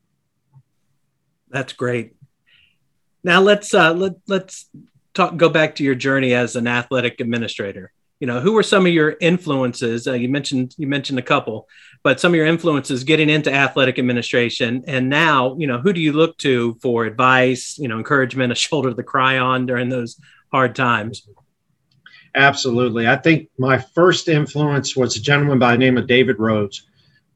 That's 1.50 1.74
great. 1.74 2.16
Now 3.24 3.42
let's 3.42 3.74
uh, 3.74 3.94
let 3.94 4.14
let's 4.28 4.70
talk, 5.14 5.36
go 5.36 5.50
back 5.50 5.76
to 5.76 5.84
your 5.84 5.96
journey 5.96 6.34
as 6.34 6.56
an 6.56 6.68
athletic 6.68 7.20
administrator. 7.20 7.92
You 8.20 8.28
know, 8.28 8.40
who 8.40 8.54
were 8.54 8.64
some 8.64 8.86
of 8.86 8.94
your 8.94 9.18
influences? 9.20 10.08
Uh, 10.08 10.14
you 10.14 10.30
mentioned 10.30 10.76
you 10.78 10.88
mentioned 10.88 11.20
a 11.20 11.24
couple, 11.24 11.68
but 12.06 12.20
some 12.20 12.34
of 12.34 12.36
your 12.36 12.46
influences 12.46 13.04
getting 13.04 13.32
into 13.32 13.52
athletic 13.52 13.98
administration, 13.98 14.84
and 14.86 15.10
now, 15.10 15.56
you 15.58 15.66
know, 15.66 15.80
who 15.80 15.92
do 15.92 16.00
you 16.00 16.14
look 16.14 16.38
to 16.38 16.78
for 16.80 17.06
advice? 17.06 17.80
You 17.80 17.88
know, 17.88 17.98
encouragement, 17.98 18.52
a 18.52 18.56
shoulder 18.56 18.94
to 18.94 19.04
cry 19.04 19.40
on 19.40 19.66
during 19.66 19.90
those 19.90 20.22
hard 20.52 20.76
times. 20.76 21.28
Absolutely, 22.36 23.08
I 23.08 23.16
think 23.16 23.50
my 23.58 23.80
first 23.80 24.30
influence 24.30 24.96
was 24.96 25.18
a 25.18 25.20
gentleman 25.20 25.58
by 25.58 25.72
the 25.72 25.80
name 25.80 25.98
of 25.98 26.06
David 26.06 26.38
Rhodes, 26.38 26.86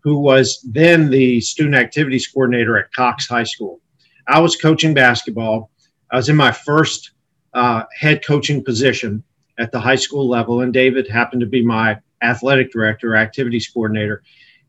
who 0.03 0.19
was 0.19 0.63
then 0.63 1.09
the 1.09 1.41
student 1.41 1.73
activities 1.73 2.27
coordinator 2.27 2.77
at 2.77 2.93
Cox 2.93 3.27
High 3.27 3.45
School. 3.45 3.81
I 4.27 4.39
was 4.39 4.55
coaching 4.55 4.93
basketball. 4.93 5.71
I 6.11 6.17
was 6.17 6.29
in 6.29 6.35
my 6.35 6.51
first 6.51 7.09
uh, 7.55 7.85
head 7.99 8.23
coaching 8.23 8.63
position 8.63 9.23
at 9.57 9.71
the 9.71 9.79
high 9.79 9.95
school 9.95 10.29
level, 10.29 10.61
and 10.61 10.71
David 10.71 11.07
happened 11.07 11.41
to 11.41 11.47
be 11.47 11.65
my 11.65 11.97
athletic 12.21 12.71
director, 12.71 13.15
activities 13.15 13.67
coordinator, 13.67 14.21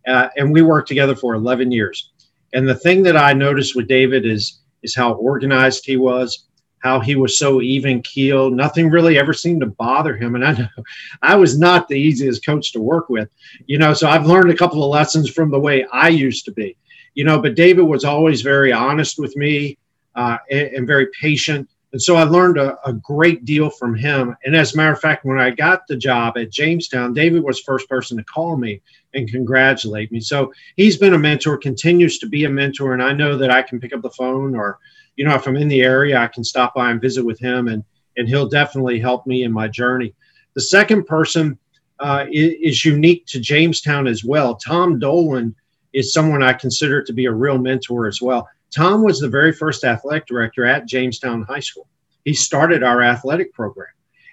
uh, 0.07 0.29
and 0.37 0.53
we 0.53 0.63
worked 0.63 0.89
together 0.89 1.15
for 1.15 1.35
11 1.35 1.71
years. 1.71 2.11
And 2.53 2.69
the 2.69 2.75
thing 2.75 3.03
that 3.05 3.17
I 3.17 3.33
noticed 3.33 3.77
with 3.77 3.89
David 3.89 4.27
is 4.27 4.59
is 4.83 4.95
how 4.95 5.13
organized 5.13 5.85
he 5.85 5.99
was, 5.99 6.47
how 6.79 7.01
he 7.01 7.15
was 7.15 7.39
so 7.39 7.61
even 7.61 8.01
keeled. 8.03 8.55
Nothing 8.55 8.89
really 8.89 9.19
ever 9.19 9.35
seemed 9.35 9.61
to 9.61 9.67
bother 9.67 10.17
him, 10.17 10.35
and 10.35 10.45
I 10.45 10.53
know 10.53 10.69
I 11.23 11.37
was 11.37 11.59
not 11.59 11.89
the 11.89 11.99
easiest 11.99 12.45
coach 12.45 12.73
to 12.73 12.81
work 12.81 13.09
with, 13.09 13.29
you 13.67 13.79
know. 13.79 13.93
So 13.93 14.09
I've 14.09 14.27
learned 14.27 14.51
a 14.51 14.57
couple 14.57 14.83
of 14.83 14.91
lessons 14.91 15.29
from 15.31 15.51
the 15.51 15.61
way 15.61 15.87
I 15.93 16.09
used 16.09 16.45
to 16.47 16.53
be, 16.53 16.77
you 17.15 17.25
know. 17.25 17.41
But 17.41 17.55
David 17.55 17.83
was 17.83 18.05
always 18.05 18.43
very 18.43 18.73
honest 18.73 19.19
with 19.19 19.37
me 19.37 19.79
uh, 20.15 20.39
and, 20.51 20.69
and 20.69 20.87
very 20.87 21.09
patient 21.21 21.69
and 21.93 22.01
so 22.01 22.17
I 22.17 22.23
learned 22.23 22.57
a, 22.57 22.79
a, 22.89 22.93
great 22.93 23.45
deal 23.45 23.69
from 23.69 23.97
him. 23.97 24.37
And 24.45 24.55
as 24.55 24.75
a 24.75 24.77
matter 24.77 24.93
of 24.93 25.01
fact, 25.01 25.25
when 25.25 25.41
I 25.41 25.51
got 25.51 25.87
the 25.89 25.97
job 25.97 26.39
at 26.39 26.51
Jamestown, 26.51 27.15
David 27.15 27.43
was 27.43 27.61
first 27.61 27.89
person 27.89 28.17
to 28.17 28.25
call 28.25 28.57
me 28.57 28.81
and 29.15 29.31
congratulate 29.31 30.13
me. 30.13 30.21
So 30.21 30.53
he's 30.77 30.97
been 30.97 31.15
a 31.15 31.19
mentor, 31.19 31.57
continues 31.57 32.19
to 32.19 32.29
be 32.29 32.45
a 32.45 32.51
mentor. 32.51 32.93
And 32.93 33.03
I 33.03 33.13
know 33.13 33.37
that 33.37 33.51
I 33.51 33.63
can 33.63 33.81
pick 33.81 33.93
up 33.93 34.03
the 34.03 34.11
phone 34.11 34.55
or, 34.55 34.79
you 35.17 35.25
know, 35.25 35.35
if 35.35 35.47
I'm 35.47 35.57
in 35.57 35.69
the 35.69 35.83
area, 35.83 36.19
I 36.19 36.29
can 36.29 36.45
stop 36.45 36.75
by 36.75 36.91
and 36.91 37.01
visit 37.01 37.25
with 37.25 37.39
him 37.39 37.69
and, 37.69 37.85
and 38.17 38.29
he'll 38.29 38.49
definitely 38.49 39.01
help 39.01 39.27
me 39.27 39.43
in 39.43 39.53
my 39.53 39.69
journey. 39.69 40.15
The 40.55 40.61
second 40.61 41.07
person 41.07 41.59
uh, 41.99 42.27
is, 42.31 42.55
is 42.63 42.85
unique 42.85 43.27
to 43.27 43.41
Jamestown 43.41 44.07
as 44.07 44.25
well. 44.25 44.57
Tom 44.57 44.99
Dolan 44.99 45.55
is 45.93 46.13
someone 46.13 46.43
I 46.43 46.53
consider 46.53 47.03
to 47.03 47.13
be 47.13 47.27
a 47.27 47.33
real 47.33 47.59
mentor 47.59 48.07
as 48.07 48.23
well. 48.23 48.49
Tom 48.75 49.03
was 49.03 49.19
the 49.19 49.29
very 49.29 49.53
first 49.53 49.85
athletic 49.85 50.27
director 50.27 50.65
at 50.65 50.87
Jamestown 50.87 51.43
High 51.43 51.61
School. 51.61 51.89
He 52.25 52.35
started 52.35 52.83
our 52.83 53.03
athletic 53.03 53.53
program. 53.53 53.89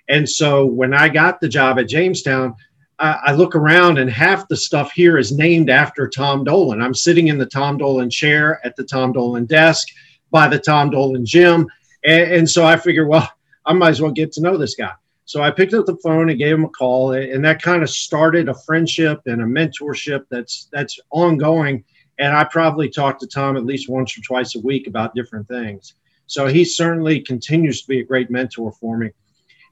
And 0.10 0.30
so 0.30 0.66
when 0.66 0.94
I 0.94 1.10
got 1.10 1.42
the 1.42 1.50
job 1.50 1.80
at 1.80 1.90
Jamestown, 1.90 2.56
I, 3.00 3.32
look 3.34 3.56
around 3.56 4.00
and 4.00 4.10
half 4.10 4.48
the 4.48 4.58
stuff 4.58 4.92
here 4.92 5.18
is 5.18 5.32
named 5.32 5.70
after 5.70 6.08
Tom 6.08 6.44
Dolan. 6.44 6.82
I'm 6.82 6.96
sitting 6.96 7.28
in 7.28 7.38
the 7.38 7.46
Tom 7.46 7.78
Dolan 7.78 8.10
chair 8.10 8.60
at 8.66 8.76
the 8.76 8.84
Tom 8.84 9.12
Dolan 9.12 9.46
desk 9.46 9.88
by 10.32 10.48
the 10.48 10.58
Tom 10.58 10.90
Dolan 10.90 11.26
gym. 11.26 11.68
And, 12.04 12.32
and 12.32 12.50
so 12.50 12.66
I 12.66 12.76
figured, 12.76 13.08
well, 13.08 13.30
I 13.66 13.74
might 13.74 13.90
as 13.90 14.02
well 14.02 14.12
get 14.12 14.32
to 14.34 14.42
know 14.42 14.58
this 14.58 14.76
guy. 14.76 14.94
So 15.26 15.44
I 15.44 15.52
picked 15.52 15.74
up 15.74 15.86
the 15.86 15.98
phone 15.98 16.30
and 16.30 16.40
gave 16.40 16.56
him 16.56 16.64
a 16.64 16.70
call, 16.70 17.12
and 17.12 17.44
that 17.44 17.62
kind 17.62 17.84
of 17.84 17.90
started 17.90 18.48
a 18.48 18.56
friendship 18.66 19.22
and 19.26 19.42
a 19.42 19.46
mentorship 19.46 20.26
that's 20.30 20.70
that's 20.72 20.98
ongoing 21.12 21.84
and 22.20 22.36
I 22.36 22.44
probably 22.46 22.90
talk 22.90 23.20
to 23.20 23.28
Tom 23.28 23.58
at 23.58 23.66
least 23.66 23.90
once 23.90 24.18
or 24.18 24.22
twice 24.22 24.56
a 24.56 24.60
week 24.60 24.88
about 24.88 25.16
different 25.16 25.48
things. 25.48 25.94
So 26.26 26.48
he 26.48 26.66
certainly 26.66 27.22
continues 27.22 27.82
to 27.82 27.88
be 27.88 28.00
a 28.00 28.06
great 28.06 28.30
mentor 28.30 28.72
for 28.72 28.98
me. 28.98 29.12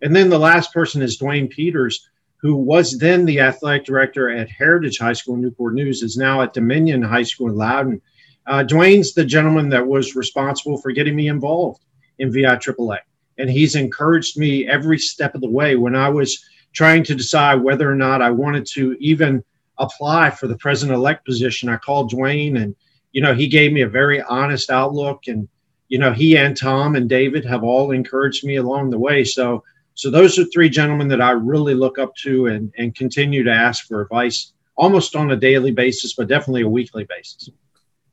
And 0.02 0.16
then 0.16 0.30
the 0.30 0.40
last 0.40 0.74
person 0.74 1.02
is 1.02 1.20
Dwayne 1.20 1.50
Peters, 1.50 2.08
who 2.46 2.56
was 2.56 2.98
then 2.98 3.26
the 3.26 3.40
athletic 3.40 3.86
director 3.86 4.30
at 4.30 4.50
Heritage 4.50 5.00
High 5.00 5.14
School 5.14 5.36
in 5.36 5.42
Newport 5.42 5.74
News, 5.74 6.04
is 6.04 6.18
now 6.18 6.42
at 6.42 6.54
Dominion 6.54 7.02
High 7.02 7.24
School 7.24 7.50
in 7.50 7.56
Loudoun. 7.56 8.02
Uh, 8.46 8.64
Dwayne's 8.64 9.14
the 9.14 9.26
gentleman 9.26 9.70
that 9.70 9.88
was 9.88 10.16
responsible 10.16 10.78
for 10.78 10.92
getting 10.92 11.16
me 11.16 11.28
involved 11.28 11.84
in 12.20 12.32
VI 12.32 12.58
AAA. 12.58 13.00
And 13.38 13.50
he's 13.50 13.76
encouraged 13.76 14.38
me 14.38 14.68
every 14.68 15.00
step 15.00 15.34
of 15.34 15.42
the 15.42 15.50
way 15.50 15.76
when 15.76 15.96
I 15.96 16.10
was 16.10 16.46
trying 16.74 17.04
to 17.06 17.16
decide 17.16 17.56
whether 17.56 17.90
or 17.90 17.96
not 17.96 18.22
I 18.22 18.30
wanted 18.30 18.66
to 18.74 18.96
even– 19.00 19.44
apply 19.78 20.30
for 20.32 20.48
the 20.48 20.58
president 20.58 20.96
elect 20.96 21.26
position, 21.26 21.70
I 21.70 21.78
called 21.78 22.12
Dwayne 22.12 22.62
and, 22.62 22.76
you 23.12 23.22
know, 23.22 23.34
he 23.34 23.48
gave 23.48 23.72
me 23.72 23.82
a 23.82 23.90
very 23.90 24.22
honest 24.22 24.70
outlook. 24.70 25.24
And, 25.28 25.48
you 25.88 26.00
know, 26.00 26.14
he 26.14 26.38
and 26.38 26.56
Tom 26.56 26.96
and 26.96 27.10
David 27.10 27.46
have 27.46 27.64
all 27.64 27.92
encouraged 27.92 28.46
me 28.46 28.56
along 28.56 28.90
the 28.90 29.00
way. 29.00 29.24
So, 29.24 29.64
so 29.96 30.12
those 30.12 30.38
are 30.38 30.44
three 30.46 30.70
gentlemen 30.70 31.08
that 31.08 31.22
I 31.22 31.32
really 31.32 31.74
look 31.74 31.98
up 31.98 32.14
to 32.18 32.48
and, 32.48 32.72
and 32.78 32.94
continue 32.94 33.44
to 33.44 33.52
ask 33.52 33.88
for 33.88 34.02
advice 34.02 34.54
almost 34.76 35.16
on 35.16 35.32
a 35.32 35.38
daily 35.38 35.72
basis, 35.72 36.14
but 36.14 36.28
definitely 36.28 36.64
a 36.64 36.70
weekly 36.70 37.06
basis. 37.06 37.50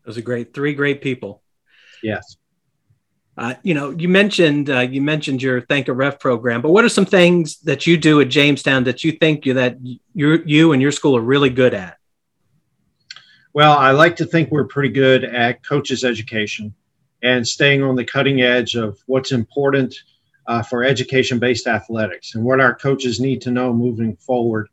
Those 0.05 0.17
are 0.17 0.23
great. 0.23 0.55
Three 0.55 0.75
great 0.75 1.03
people. 1.03 1.43
Yes. 2.03 2.37
Uh, 3.37 3.55
you 3.63 3.75
know, 3.75 3.91
you 3.91 4.09
mentioned 4.09 4.71
uh, 4.71 4.81
you 4.81 5.01
mentioned 5.01 5.43
your 5.43 5.63
Thank 5.63 5.89
a 5.89 5.93
Ref 5.93 6.21
program, 6.21 6.61
but 6.61 6.71
what 6.71 6.85
are 6.85 6.89
some 6.89 7.07
things 7.07 7.59
that 7.61 7.87
you 7.87 7.97
do 7.97 8.21
at 8.21 8.29
Jamestown 8.29 8.85
that 8.85 9.03
you 9.03 9.13
think 9.13 9.47
you, 9.47 9.55
that 9.55 9.79
you 10.15 10.43
you 10.45 10.73
and 10.73 10.83
your 10.83 10.93
school 10.93 11.17
are 11.17 11.23
really 11.23 11.51
good 11.51 11.75
at? 11.75 11.97
Well, 13.55 13.77
I 13.77 13.91
like 13.91 14.17
to 14.17 14.27
think 14.27 14.51
we're 14.51 14.67
pretty 14.67 14.91
good 14.91 15.25
at 15.25 15.65
coaches 15.65 16.05
education 16.05 16.75
and 17.23 17.47
staying 17.47 17.83
on 17.83 17.97
the 17.97 18.05
cutting 18.05 18.43
edge 18.43 18.77
of 18.77 18.99
what's 19.07 19.33
important 19.33 19.95
uh, 20.47 20.63
for 20.63 20.85
education-based 20.85 21.67
athletics 21.67 22.35
and 22.35 22.45
what 22.45 22.61
our 22.61 22.75
coaches 22.75 23.21
need 23.21 23.41
to 23.43 23.51
know 23.51 23.73
moving 23.73 24.17
forward. 24.17 24.69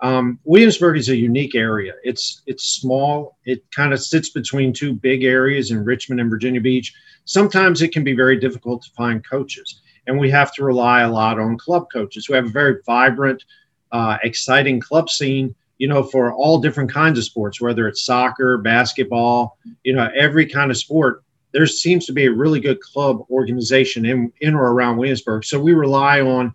Um, 0.00 0.38
Williamsburg 0.44 0.96
is 0.96 1.10
a 1.10 1.16
unique 1.16 1.54
area. 1.54 1.92
It's 2.02 2.42
it's 2.46 2.64
small. 2.64 3.36
It 3.44 3.62
kind 3.70 3.92
of 3.92 4.02
sits 4.02 4.30
between 4.30 4.72
two 4.72 4.94
big 4.94 5.24
areas 5.24 5.70
in 5.70 5.84
Richmond 5.84 6.20
and 6.20 6.30
Virginia 6.30 6.60
Beach 6.60 6.94
sometimes 7.30 7.80
it 7.80 7.92
can 7.92 8.02
be 8.02 8.12
very 8.12 8.38
difficult 8.38 8.82
to 8.82 8.90
find 8.90 9.26
coaches. 9.28 9.82
And 10.06 10.18
we 10.18 10.30
have 10.30 10.52
to 10.54 10.64
rely 10.64 11.02
a 11.02 11.10
lot 11.10 11.38
on 11.38 11.56
club 11.56 11.86
coaches. 11.92 12.28
We 12.28 12.34
have 12.34 12.46
a 12.46 12.50
very 12.50 12.78
vibrant, 12.84 13.44
uh, 13.92 14.18
exciting 14.24 14.80
club 14.80 15.08
scene, 15.08 15.54
you 15.78 15.86
know, 15.86 16.02
for 16.02 16.32
all 16.32 16.58
different 16.58 16.92
kinds 16.92 17.18
of 17.18 17.24
sports, 17.24 17.60
whether 17.60 17.86
it's 17.86 18.04
soccer, 18.04 18.58
basketball, 18.58 19.58
you 19.84 19.92
know, 19.92 20.10
every 20.16 20.46
kind 20.46 20.70
of 20.70 20.76
sport. 20.76 21.22
There 21.52 21.66
seems 21.66 22.06
to 22.06 22.12
be 22.12 22.26
a 22.26 22.32
really 22.32 22.60
good 22.60 22.80
club 22.80 23.24
organization 23.30 24.06
in, 24.06 24.32
in 24.40 24.54
or 24.54 24.72
around 24.72 24.96
Williamsburg. 24.96 25.44
So 25.44 25.58
we 25.58 25.72
rely 25.72 26.20
on 26.20 26.54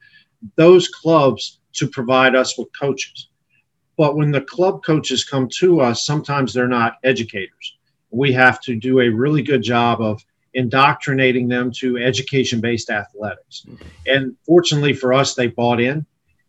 those 0.56 0.88
clubs 0.88 1.60
to 1.74 1.88
provide 1.88 2.36
us 2.36 2.58
with 2.58 2.68
coaches. 2.80 3.30
But 3.98 4.16
when 4.16 4.32
the 4.32 4.42
club 4.42 4.84
coaches 4.84 5.24
come 5.24 5.50
to 5.60 5.82
us, 5.82 6.06
sometimes 6.06 6.54
they're 6.54 6.68
not 6.68 6.98
educators. 7.04 7.78
We 8.12 8.32
have 8.34 8.62
to 8.62 8.76
do 8.76 9.00
a 9.00 9.10
really 9.10 9.42
good 9.42 9.62
job 9.62 10.02
of 10.02 10.24
indoctrinating 10.54 11.48
them 11.48 11.72
to 11.72 11.98
education 11.98 12.62
based 12.62 12.90
athletics. 12.90 13.66
Mm-hmm. 13.68 13.88
And 14.08 14.36
fortunately 14.46 14.94
for 14.94 15.14
us, 15.14 15.36
they 15.36 15.48
bought 15.48 15.82
in. 15.82 16.06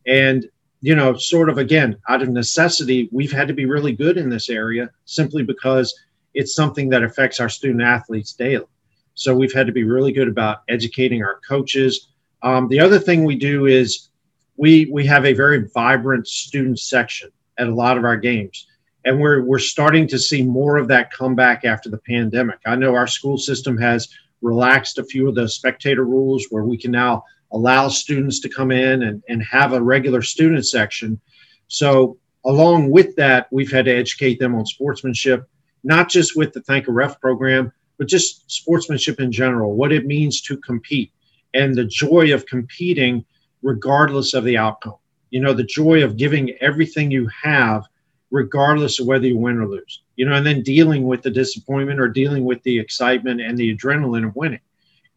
And, 0.06 0.48
you 0.80 0.94
know, 0.94 1.16
sort 1.16 1.48
of 1.48 1.58
again, 1.58 1.96
out 2.08 2.22
of 2.22 2.28
necessity, 2.28 3.08
we've 3.10 3.32
had 3.32 3.48
to 3.48 3.54
be 3.54 3.64
really 3.64 3.92
good 3.92 4.16
in 4.16 4.30
this 4.30 4.48
area 4.48 4.90
simply 5.04 5.42
because 5.42 5.92
it's 6.36 6.54
something 6.54 6.88
that 6.90 7.02
affects 7.02 7.40
our 7.40 7.48
student 7.48 7.82
athletes 7.82 8.32
daily. 8.32 8.66
So 9.14 9.34
we've 9.34 9.52
had 9.52 9.66
to 9.66 9.72
be 9.72 9.84
really 9.84 10.12
good 10.12 10.28
about 10.28 10.58
educating 10.68 11.24
our 11.24 11.40
coaches. 11.48 12.08
Um, 12.42 12.68
the 12.68 12.80
other 12.80 12.98
thing 12.98 13.24
we 13.24 13.36
do 13.36 13.66
is 13.66 14.10
we 14.56 14.88
we 14.92 15.04
have 15.06 15.24
a 15.24 15.32
very 15.32 15.68
vibrant 15.74 16.28
student 16.28 16.78
section 16.78 17.30
at 17.58 17.66
a 17.66 17.74
lot 17.74 17.98
of 17.98 18.04
our 18.04 18.16
games 18.16 18.66
and 19.06 19.20
we're 19.20 19.42
we're 19.42 19.58
starting 19.58 20.06
to 20.08 20.18
see 20.18 20.42
more 20.42 20.76
of 20.76 20.88
that 20.88 21.12
come 21.12 21.34
back 21.34 21.64
after 21.64 21.88
the 21.88 21.98
pandemic. 21.98 22.58
I 22.66 22.74
know 22.74 22.94
our 22.94 23.06
school 23.06 23.38
system 23.38 23.78
has 23.78 24.08
relaxed 24.42 24.98
a 24.98 25.04
few 25.04 25.28
of 25.28 25.36
the 25.36 25.48
spectator 25.48 26.04
rules 26.04 26.46
where 26.50 26.64
we 26.64 26.76
can 26.76 26.90
now 26.90 27.24
allow 27.52 27.88
students 27.88 28.40
to 28.40 28.48
come 28.48 28.72
in 28.72 29.04
and, 29.04 29.22
and 29.28 29.42
have 29.44 29.72
a 29.72 29.80
regular 29.80 30.20
student 30.20 30.66
section. 30.66 31.20
So 31.68 32.18
along 32.44 32.90
with 32.90 33.14
that, 33.16 33.46
we've 33.52 33.70
had 33.70 33.86
to 33.86 33.96
educate 33.96 34.40
them 34.40 34.56
on 34.56 34.66
sportsmanship, 34.66 35.48
not 35.84 36.08
just 36.08 36.36
with 36.36 36.52
the 36.52 36.62
Thank 36.62 36.88
a 36.88 36.92
Ref 36.92 37.20
program, 37.20 37.72
but 37.98 38.08
just 38.08 38.50
sportsmanship 38.50 39.20
in 39.20 39.32
general, 39.32 39.74
what 39.74 39.92
it 39.92 40.06
means 40.06 40.40
to 40.42 40.56
compete 40.58 41.12
and 41.54 41.74
the 41.74 41.84
joy 41.84 42.32
of 42.34 42.46
competing 42.46 43.24
regardless 43.62 44.34
of 44.34 44.44
the 44.44 44.56
outcome. 44.56 44.96
You 45.30 45.40
know, 45.40 45.52
the 45.52 45.64
joy 45.64 46.04
of 46.04 46.16
giving 46.16 46.50
everything 46.60 47.10
you 47.10 47.28
have 47.42 47.84
regardless 48.30 49.00
of 49.00 49.06
whether 49.06 49.26
you 49.26 49.36
win 49.36 49.58
or 49.58 49.66
lose. 49.66 50.02
You 50.16 50.26
know, 50.26 50.34
and 50.34 50.46
then 50.46 50.62
dealing 50.62 51.06
with 51.06 51.22
the 51.22 51.30
disappointment 51.30 52.00
or 52.00 52.08
dealing 52.08 52.44
with 52.44 52.62
the 52.62 52.78
excitement 52.78 53.40
and 53.40 53.56
the 53.56 53.76
adrenaline 53.76 54.26
of 54.26 54.36
winning, 54.36 54.60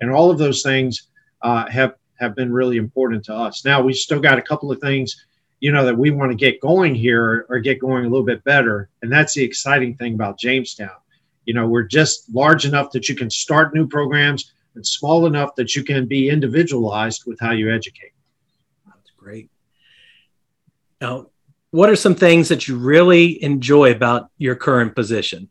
and 0.02 0.12
all 0.12 0.30
of 0.30 0.38
those 0.38 0.62
things 0.62 1.08
uh, 1.42 1.70
have 1.70 1.96
have 2.20 2.36
been 2.36 2.52
really 2.52 2.78
important 2.78 3.24
to 3.26 3.34
us. 3.34 3.64
Now 3.64 3.82
we 3.82 3.94
still 3.94 4.20
got 4.20 4.38
a 4.38 4.42
couple 4.42 4.72
of 4.72 4.80
things, 4.80 5.26
you 5.60 5.72
know, 5.72 5.86
that 5.86 5.98
we 5.98 6.10
want 6.10 6.32
to 6.32 6.36
get 6.36 6.62
going 6.62 6.96
here 6.96 7.46
or 7.50 7.60
get 7.60 7.80
going 7.80 8.06
a 8.06 8.10
little 8.10 8.26
bit 8.26 8.44
better, 8.44 8.90
and 9.02 9.12
that's 9.12 9.34
the 9.34 9.44
exciting 9.44 9.96
thing 9.96 10.14
about 10.14 10.40
Jamestown. 10.40 10.90
You 11.46 11.54
know, 11.54 11.68
we're 11.68 11.84
just 11.84 12.34
large 12.34 12.66
enough 12.66 12.92
that 12.92 13.10
you 13.10 13.16
can 13.16 13.30
start 13.30 13.74
new 13.74 13.88
programs, 13.88 14.54
and 14.76 14.86
small 14.86 15.26
enough 15.26 15.56
that 15.56 15.76
you 15.76 15.84
can 15.84 16.06
be 16.06 16.30
individualized 16.30 17.24
with 17.26 17.40
how 17.40 17.52
you 17.52 17.74
educate. 17.74 18.14
That's 18.86 19.12
great. 19.18 19.50
Now, 21.02 21.28
what 21.72 21.90
are 21.90 21.96
some 21.96 22.16
things 22.16 22.50
that 22.50 22.68
you 22.68 22.78
really 22.78 23.42
enjoy 23.44 23.92
about 23.92 24.30
your 24.38 24.56
current 24.56 24.96
position? 24.96 25.50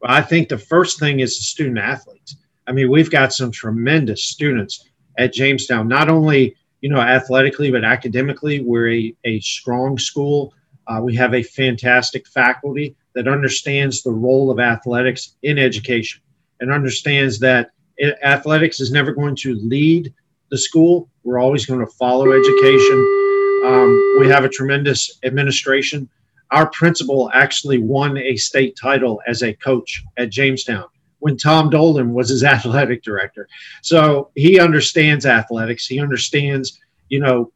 Well, 0.00 0.12
I 0.12 0.22
think 0.22 0.48
the 0.48 0.58
first 0.58 0.98
thing 0.98 1.20
is 1.20 1.36
the 1.36 1.44
student 1.44 1.78
athletes. 1.78 2.36
I 2.66 2.72
mean, 2.72 2.90
we've 2.90 3.10
got 3.10 3.32
some 3.32 3.50
tremendous 3.50 4.24
students 4.24 4.88
at 5.18 5.32
Jamestown, 5.32 5.86
not 5.86 6.08
only 6.08 6.56
you 6.84 6.90
know 6.90 7.00
athletically 7.00 7.70
but 7.70 7.82
academically. 7.82 8.60
We're 8.60 8.92
a, 8.92 9.16
a 9.24 9.40
strong 9.40 9.96
school. 9.96 10.52
Uh, 10.86 11.00
we 11.02 11.16
have 11.16 11.32
a 11.32 11.42
fantastic 11.42 12.28
faculty 12.28 12.94
that 13.14 13.26
understands 13.26 14.02
the 14.02 14.12
role 14.12 14.50
of 14.50 14.60
athletics 14.60 15.36
in 15.42 15.58
education 15.58 16.20
and 16.60 16.70
understands 16.70 17.38
that 17.38 17.70
it, 17.96 18.18
athletics 18.22 18.80
is 18.80 18.92
never 18.92 19.12
going 19.12 19.34
to 19.36 19.54
lead 19.54 20.12
the 20.50 20.58
school. 20.58 21.08
We're 21.22 21.38
always 21.38 21.64
going 21.64 21.80
to 21.80 21.86
follow 21.86 22.32
education 22.32 23.22
um, 23.64 24.16
we 24.18 24.28
have 24.28 24.44
a 24.44 24.48
tremendous 24.50 25.18
administration. 25.22 26.06
Our 26.50 26.68
principal 26.68 27.30
actually 27.32 27.78
won 27.78 28.18
a 28.18 28.36
state 28.36 28.76
title 28.76 29.22
as 29.26 29.42
a 29.42 29.54
coach 29.54 30.04
at 30.18 30.28
Jamestown 30.28 30.84
when 31.24 31.38
Tom 31.38 31.70
Dolan 31.70 32.12
was 32.12 32.28
his 32.28 32.44
athletic 32.44 33.02
director. 33.02 33.48
So 33.82 34.30
he 34.34 34.60
understands 34.60 35.24
athletics. 35.24 35.86
He 35.86 35.98
understands, 35.98 36.78
you 37.08 37.20
know, 37.20 37.50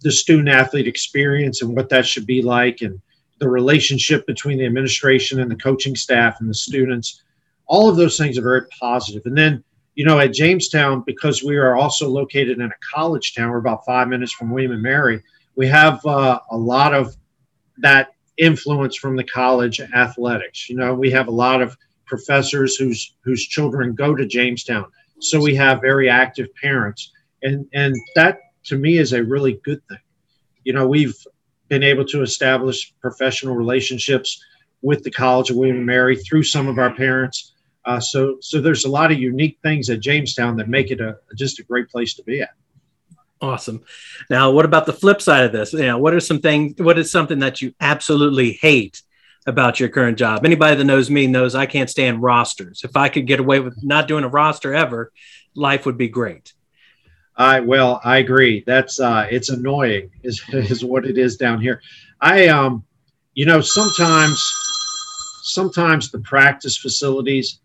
the 0.00 0.12
student 0.12 0.48
athlete 0.48 0.86
experience 0.86 1.60
and 1.60 1.74
what 1.74 1.88
that 1.88 2.06
should 2.06 2.26
be 2.26 2.42
like 2.42 2.80
and 2.80 3.00
the 3.40 3.48
relationship 3.48 4.24
between 4.26 4.58
the 4.58 4.66
administration 4.66 5.40
and 5.40 5.50
the 5.50 5.56
coaching 5.56 5.96
staff 5.96 6.36
and 6.40 6.48
the 6.48 6.54
students. 6.54 7.22
All 7.66 7.88
of 7.88 7.96
those 7.96 8.16
things 8.16 8.38
are 8.38 8.42
very 8.42 8.66
positive. 8.80 9.22
And 9.26 9.36
then, 9.36 9.64
you 9.96 10.04
know, 10.04 10.20
at 10.20 10.32
Jamestown, 10.32 11.02
because 11.04 11.42
we 11.42 11.56
are 11.56 11.76
also 11.76 12.08
located 12.08 12.60
in 12.60 12.66
a 12.66 12.94
college 12.94 13.34
town, 13.34 13.50
we're 13.50 13.58
about 13.58 13.84
five 13.84 14.06
minutes 14.06 14.32
from 14.32 14.50
William 14.50 14.72
and 14.72 14.82
Mary 14.82 15.22
we 15.58 15.66
have 15.66 16.06
uh, 16.06 16.38
a 16.52 16.56
lot 16.56 16.94
of 16.94 17.16
that 17.78 18.14
influence 18.36 18.96
from 18.96 19.16
the 19.16 19.24
college 19.24 19.80
athletics. 19.80 20.70
You 20.70 20.76
know, 20.76 20.94
we 20.94 21.10
have 21.10 21.26
a 21.26 21.32
lot 21.32 21.60
of 21.60 21.76
professors 22.08 22.76
whose 22.76 23.14
whose 23.22 23.46
children 23.46 23.94
go 23.94 24.14
to 24.14 24.26
Jamestown, 24.26 24.86
so 25.20 25.40
we 25.40 25.54
have 25.54 25.80
very 25.80 26.08
active 26.08 26.48
parents, 26.60 27.12
and 27.42 27.66
and 27.72 27.94
that 28.14 28.38
to 28.64 28.76
me 28.76 28.98
is 28.98 29.12
a 29.12 29.22
really 29.22 29.60
good 29.64 29.80
thing. 29.88 29.98
You 30.64 30.72
know, 30.72 30.86
we've 30.86 31.16
been 31.68 31.82
able 31.82 32.04
to 32.06 32.22
establish 32.22 32.92
professional 33.00 33.54
relationships 33.54 34.42
with 34.82 35.02
the 35.02 35.10
College 35.10 35.50
of 35.50 35.56
William 35.56 35.76
and 35.76 35.86
Mary 35.86 36.16
through 36.16 36.42
some 36.42 36.66
of 36.66 36.78
our 36.78 36.94
parents. 36.94 37.52
Uh, 37.84 38.00
so 38.00 38.36
so 38.40 38.60
there's 38.60 38.84
a 38.84 38.90
lot 38.90 39.12
of 39.12 39.18
unique 39.18 39.58
things 39.62 39.88
at 39.90 40.00
Jamestown 40.00 40.56
that 40.56 40.68
make 40.68 40.90
it 40.90 41.00
a 41.00 41.18
just 41.36 41.58
a 41.58 41.62
great 41.62 41.88
place 41.88 42.14
to 42.14 42.22
be 42.22 42.40
at. 42.42 42.50
Awesome. 43.40 43.84
Now, 44.28 44.50
what 44.50 44.64
about 44.64 44.86
the 44.86 44.92
flip 44.92 45.22
side 45.22 45.44
of 45.44 45.52
this? 45.52 45.72
You 45.72 45.86
know, 45.86 45.98
what 45.98 46.12
are 46.12 46.20
some 46.20 46.40
things? 46.40 46.74
What 46.80 46.98
is 46.98 47.10
something 47.10 47.38
that 47.38 47.62
you 47.62 47.72
absolutely 47.80 48.52
hate 48.52 49.02
about 49.48 49.80
your 49.80 49.88
current 49.88 50.18
job? 50.18 50.44
Anybody 50.44 50.76
that 50.76 50.84
knows 50.84 51.10
me 51.10 51.26
knows 51.26 51.54
I 51.54 51.66
can't 51.66 51.90
stand 51.90 52.22
rosters. 52.22 52.82
If 52.84 52.96
I 52.96 53.08
could 53.08 53.26
get 53.26 53.40
away 53.40 53.60
with 53.60 53.82
not 53.82 54.06
doing 54.06 54.24
a 54.24 54.28
roster 54.28 54.74
ever, 54.74 55.12
life 55.54 55.86
would 55.86 55.98
be 55.98 56.08
great. 56.08 56.52
I 57.36 57.60
well, 57.60 58.00
I 58.04 58.18
agree. 58.18 58.64
That's 58.66 59.00
uh, 59.00 59.26
it's 59.30 59.48
annoying, 59.48 60.10
is 60.22 60.42
is 60.52 60.84
what 60.84 61.06
it 61.06 61.16
is 61.18 61.36
down 61.36 61.60
here. 61.60 61.80
I 62.20 62.48
um, 62.48 62.84
you 63.34 63.46
know, 63.46 63.60
sometimes 63.60 64.42
sometimes 65.42 66.10
the 66.10 66.18
practice 66.18 66.76
facilities 66.76 67.60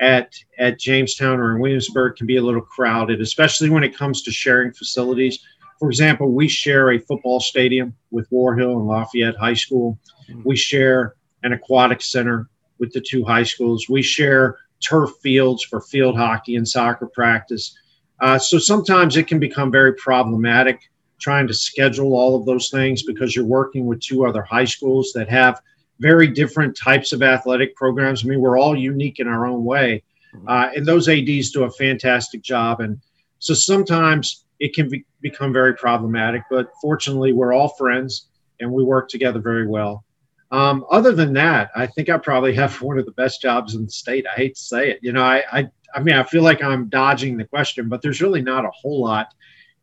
at 0.00 0.32
at 0.58 0.78
Jamestown 0.78 1.38
or 1.38 1.54
in 1.54 1.60
Williamsburg 1.60 2.16
can 2.16 2.26
be 2.26 2.36
a 2.36 2.42
little 2.42 2.62
crowded, 2.62 3.20
especially 3.20 3.70
when 3.70 3.84
it 3.84 3.96
comes 3.96 4.22
to 4.22 4.30
sharing 4.30 4.72
facilities. 4.72 5.40
For 5.78 5.88
example, 5.88 6.32
we 6.32 6.48
share 6.48 6.90
a 6.90 6.98
football 6.98 7.38
stadium 7.38 7.94
with 8.10 8.28
Warhill 8.30 8.78
and 8.78 8.86
Lafayette 8.86 9.36
High 9.36 9.54
School. 9.54 9.98
We 10.42 10.56
share 10.56 11.14
an 11.42 11.52
aquatic 11.52 12.02
center 12.02 12.48
with 12.78 12.92
the 12.92 13.00
two 13.00 13.24
high 13.24 13.42
schools. 13.42 13.88
We 13.88 14.02
share 14.02 14.58
turf 14.80 15.10
fields 15.22 15.64
for 15.64 15.80
field 15.80 16.16
hockey 16.16 16.56
and 16.56 16.66
soccer 16.66 17.06
practice. 17.06 17.76
Uh, 18.20 18.38
so 18.38 18.58
sometimes 18.58 19.16
it 19.16 19.26
can 19.26 19.38
become 19.38 19.70
very 19.70 19.94
problematic 19.94 20.90
trying 21.20 21.46
to 21.48 21.54
schedule 21.54 22.14
all 22.14 22.36
of 22.36 22.46
those 22.46 22.70
things 22.70 23.02
because 23.02 23.34
you're 23.34 23.44
working 23.44 23.86
with 23.86 24.00
two 24.00 24.26
other 24.26 24.42
high 24.42 24.64
schools 24.64 25.12
that 25.14 25.28
have 25.28 25.60
very 26.00 26.28
different 26.28 26.76
types 26.76 27.12
of 27.12 27.22
athletic 27.22 27.74
programs. 27.74 28.24
I 28.24 28.28
mean, 28.28 28.40
we're 28.40 28.58
all 28.58 28.76
unique 28.76 29.18
in 29.18 29.26
our 29.26 29.46
own 29.46 29.64
way. 29.64 30.04
Mm-hmm. 30.34 30.48
Uh, 30.48 30.70
and 30.76 30.86
those 30.86 31.08
ADs 31.08 31.50
do 31.50 31.64
a 31.64 31.70
fantastic 31.70 32.42
job. 32.42 32.80
And 32.80 33.00
so 33.40 33.54
sometimes 33.54 34.44
it 34.60 34.74
can 34.74 34.88
be, 34.88 35.04
become 35.20 35.52
very 35.52 35.74
problematic, 35.74 36.42
but 36.50 36.70
fortunately, 36.80 37.32
we're 37.32 37.52
all 37.52 37.68
friends 37.70 38.28
and 38.60 38.70
we 38.70 38.84
work 38.84 39.08
together 39.08 39.40
very 39.40 39.66
well. 39.66 40.04
Um, 40.50 40.86
other 40.90 41.12
than 41.12 41.34
that, 41.34 41.70
I 41.76 41.86
think 41.86 42.08
I 42.08 42.18
probably 42.18 42.54
have 42.54 42.80
one 42.82 42.98
of 42.98 43.06
the 43.06 43.12
best 43.12 43.42
jobs 43.42 43.74
in 43.74 43.84
the 43.84 43.90
state. 43.90 44.26
I 44.26 44.34
hate 44.36 44.54
to 44.54 44.60
say 44.60 44.90
it. 44.90 44.98
You 45.02 45.12
know, 45.12 45.22
I, 45.22 45.44
I, 45.52 45.68
I 45.94 46.00
mean, 46.00 46.14
I 46.14 46.22
feel 46.22 46.42
like 46.42 46.62
I'm 46.62 46.88
dodging 46.88 47.36
the 47.36 47.44
question, 47.44 47.88
but 47.88 48.02
there's 48.02 48.20
really 48.20 48.42
not 48.42 48.64
a 48.64 48.70
whole 48.70 49.02
lot 49.02 49.32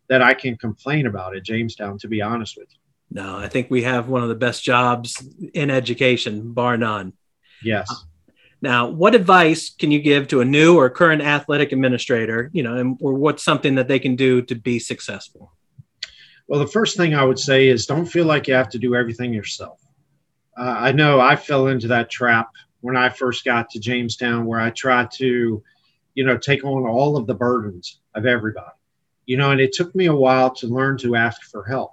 that 0.08 0.22
I 0.22 0.34
can 0.34 0.58
complain 0.58 1.08
about 1.08 1.36
at 1.36 1.44
Jamestown, 1.44 1.98
to 2.00 2.08
be 2.08 2.22
honest 2.22 2.58
with 2.58 2.68
you. 2.72 2.78
No, 3.12 3.38
I 3.38 3.48
think 3.48 3.70
we 3.70 3.84
have 3.84 4.08
one 4.08 4.24
of 4.24 4.30
the 4.30 4.36
best 4.36 4.64
jobs 4.64 5.24
in 5.54 5.70
education, 5.70 6.54
bar 6.54 6.78
none. 6.78 7.14
Yes. 7.64 7.90
Now, 8.62 8.88
what 8.88 9.16
advice 9.16 9.70
can 9.70 9.92
you 9.92 10.00
give 10.00 10.28
to 10.30 10.42
a 10.42 10.46
new 10.46 10.78
or 10.78 10.90
current 10.90 11.22
athletic 11.22 11.72
administrator, 11.72 12.50
you 12.54 12.64
know, 12.64 12.76
and, 12.76 12.98
or 13.00 13.14
what's 13.14 13.44
something 13.44 13.76
that 13.76 13.88
they 13.88 14.00
can 14.00 14.16
do 14.16 14.42
to 14.44 14.56
be 14.56 14.80
successful? 14.80 15.52
Well, 16.48 16.60
the 16.60 16.68
first 16.68 16.98
thing 16.98 17.14
I 17.14 17.24
would 17.24 17.40
say 17.40 17.68
is 17.68 17.86
don't 17.86 18.06
feel 18.06 18.26
like 18.26 18.48
you 18.48 18.54
have 18.54 18.70
to 18.70 18.80
do 18.80 18.96
everything 18.96 19.34
yourself. 19.34 19.80
Uh, 20.58 20.76
I 20.78 20.92
know 20.92 21.20
I 21.20 21.36
fell 21.36 21.68
into 21.68 21.88
that 21.90 22.10
trap 22.10 22.50
when 22.82 22.96
I 22.96 23.10
first 23.10 23.44
got 23.44 23.70
to 23.72 23.80
Jamestown, 23.80 24.46
where 24.46 24.60
I 24.60 24.70
tried 24.70 25.12
to, 25.12 25.64
you 26.14 26.24
know, 26.26 26.38
take 26.38 26.64
on 26.64 26.86
all 26.86 27.18
of 27.18 27.28
the 27.28 27.34
burdens 27.34 28.00
of 28.14 28.26
everybody, 28.26 28.76
you 29.26 29.38
know, 29.38 29.52
and 29.52 29.60
it 29.60 29.74
took 29.74 29.94
me 29.96 30.06
a 30.06 30.16
while 30.16 30.54
to 30.56 30.68
learn 30.68 30.98
to 31.00 31.16
ask 31.16 31.42
for 31.44 31.64
help 31.64 31.92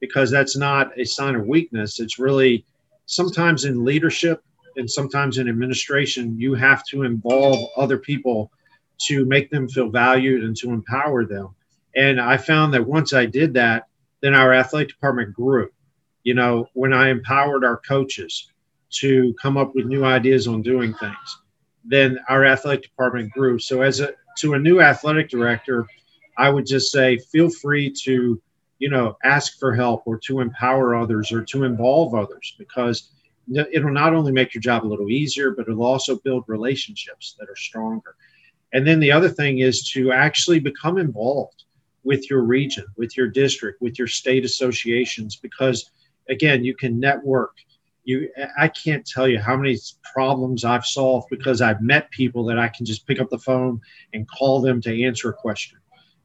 because 0.00 0.30
that's 0.30 0.56
not 0.56 0.98
a 0.98 1.04
sign 1.04 1.34
of 1.34 1.46
weakness. 1.46 2.00
It's 2.00 2.18
really 2.18 2.64
sometimes 3.06 3.64
in 3.64 3.84
leadership 3.84 4.42
and 4.76 4.90
sometimes 4.90 5.38
in 5.38 5.48
administration, 5.48 6.38
you 6.38 6.54
have 6.54 6.84
to 6.86 7.02
involve 7.02 7.68
other 7.76 7.98
people 7.98 8.52
to 9.06 9.24
make 9.24 9.50
them 9.50 9.68
feel 9.68 9.90
valued 9.90 10.44
and 10.44 10.56
to 10.58 10.70
empower 10.70 11.24
them. 11.24 11.48
And 11.94 12.20
I 12.20 12.36
found 12.36 12.74
that 12.74 12.86
once 12.86 13.12
I 13.12 13.26
did 13.26 13.54
that, 13.54 13.86
then 14.20 14.34
our 14.34 14.52
athletic 14.52 14.90
department 14.90 15.34
grew. 15.34 15.70
You 16.28 16.34
know, 16.34 16.68
when 16.74 16.92
I 16.92 17.08
empowered 17.08 17.64
our 17.64 17.78
coaches 17.78 18.52
to 19.00 19.34
come 19.40 19.56
up 19.56 19.74
with 19.74 19.86
new 19.86 20.04
ideas 20.04 20.46
on 20.46 20.60
doing 20.62 20.92
things, 20.94 21.28
then 21.84 22.18
our 22.28 22.44
athletic 22.44 22.82
department 22.82 23.32
grew. 23.32 23.58
So 23.58 23.82
as 23.82 24.00
a 24.00 24.12
to 24.40 24.54
a 24.54 24.58
new 24.58 24.80
athletic 24.80 25.28
director, 25.30 25.86
I 26.36 26.50
would 26.50 26.66
just 26.66 26.92
say 26.92 27.18
feel 27.32 27.50
free 27.50 27.92
to 28.04 28.40
you 28.78 28.88
know, 28.88 29.16
ask 29.24 29.58
for 29.58 29.74
help 29.74 30.02
or 30.06 30.18
to 30.18 30.40
empower 30.40 30.94
others 30.94 31.32
or 31.32 31.42
to 31.44 31.64
involve 31.64 32.14
others 32.14 32.54
because 32.58 33.10
it'll 33.72 33.90
not 33.90 34.14
only 34.14 34.32
make 34.32 34.54
your 34.54 34.60
job 34.60 34.84
a 34.84 34.92
little 34.92 35.10
easier, 35.10 35.50
but 35.50 35.68
it'll 35.68 35.84
also 35.84 36.18
build 36.18 36.44
relationships 36.46 37.36
that 37.38 37.48
are 37.48 37.56
stronger. 37.56 38.14
And 38.72 38.86
then 38.86 39.00
the 39.00 39.12
other 39.12 39.28
thing 39.28 39.60
is 39.60 39.88
to 39.90 40.12
actually 40.12 40.60
become 40.60 40.98
involved 40.98 41.64
with 42.04 42.30
your 42.30 42.42
region, 42.42 42.84
with 42.96 43.16
your 43.16 43.26
district, 43.28 43.80
with 43.82 43.98
your 43.98 44.06
state 44.06 44.44
associations, 44.44 45.36
because 45.36 45.90
again, 46.28 46.64
you 46.64 46.74
can 46.74 47.00
network. 47.00 47.52
You, 48.04 48.30
I 48.58 48.68
can't 48.68 49.06
tell 49.06 49.28
you 49.28 49.38
how 49.38 49.56
many 49.56 49.76
problems 50.14 50.64
I've 50.64 50.86
solved 50.86 51.28
because 51.28 51.60
I've 51.60 51.82
met 51.82 52.10
people 52.10 52.44
that 52.46 52.58
I 52.58 52.68
can 52.68 52.86
just 52.86 53.06
pick 53.06 53.20
up 53.20 53.28
the 53.28 53.38
phone 53.38 53.80
and 54.14 54.26
call 54.30 54.62
them 54.62 54.80
to 54.82 55.04
answer 55.04 55.28
a 55.28 55.34
question 55.34 55.78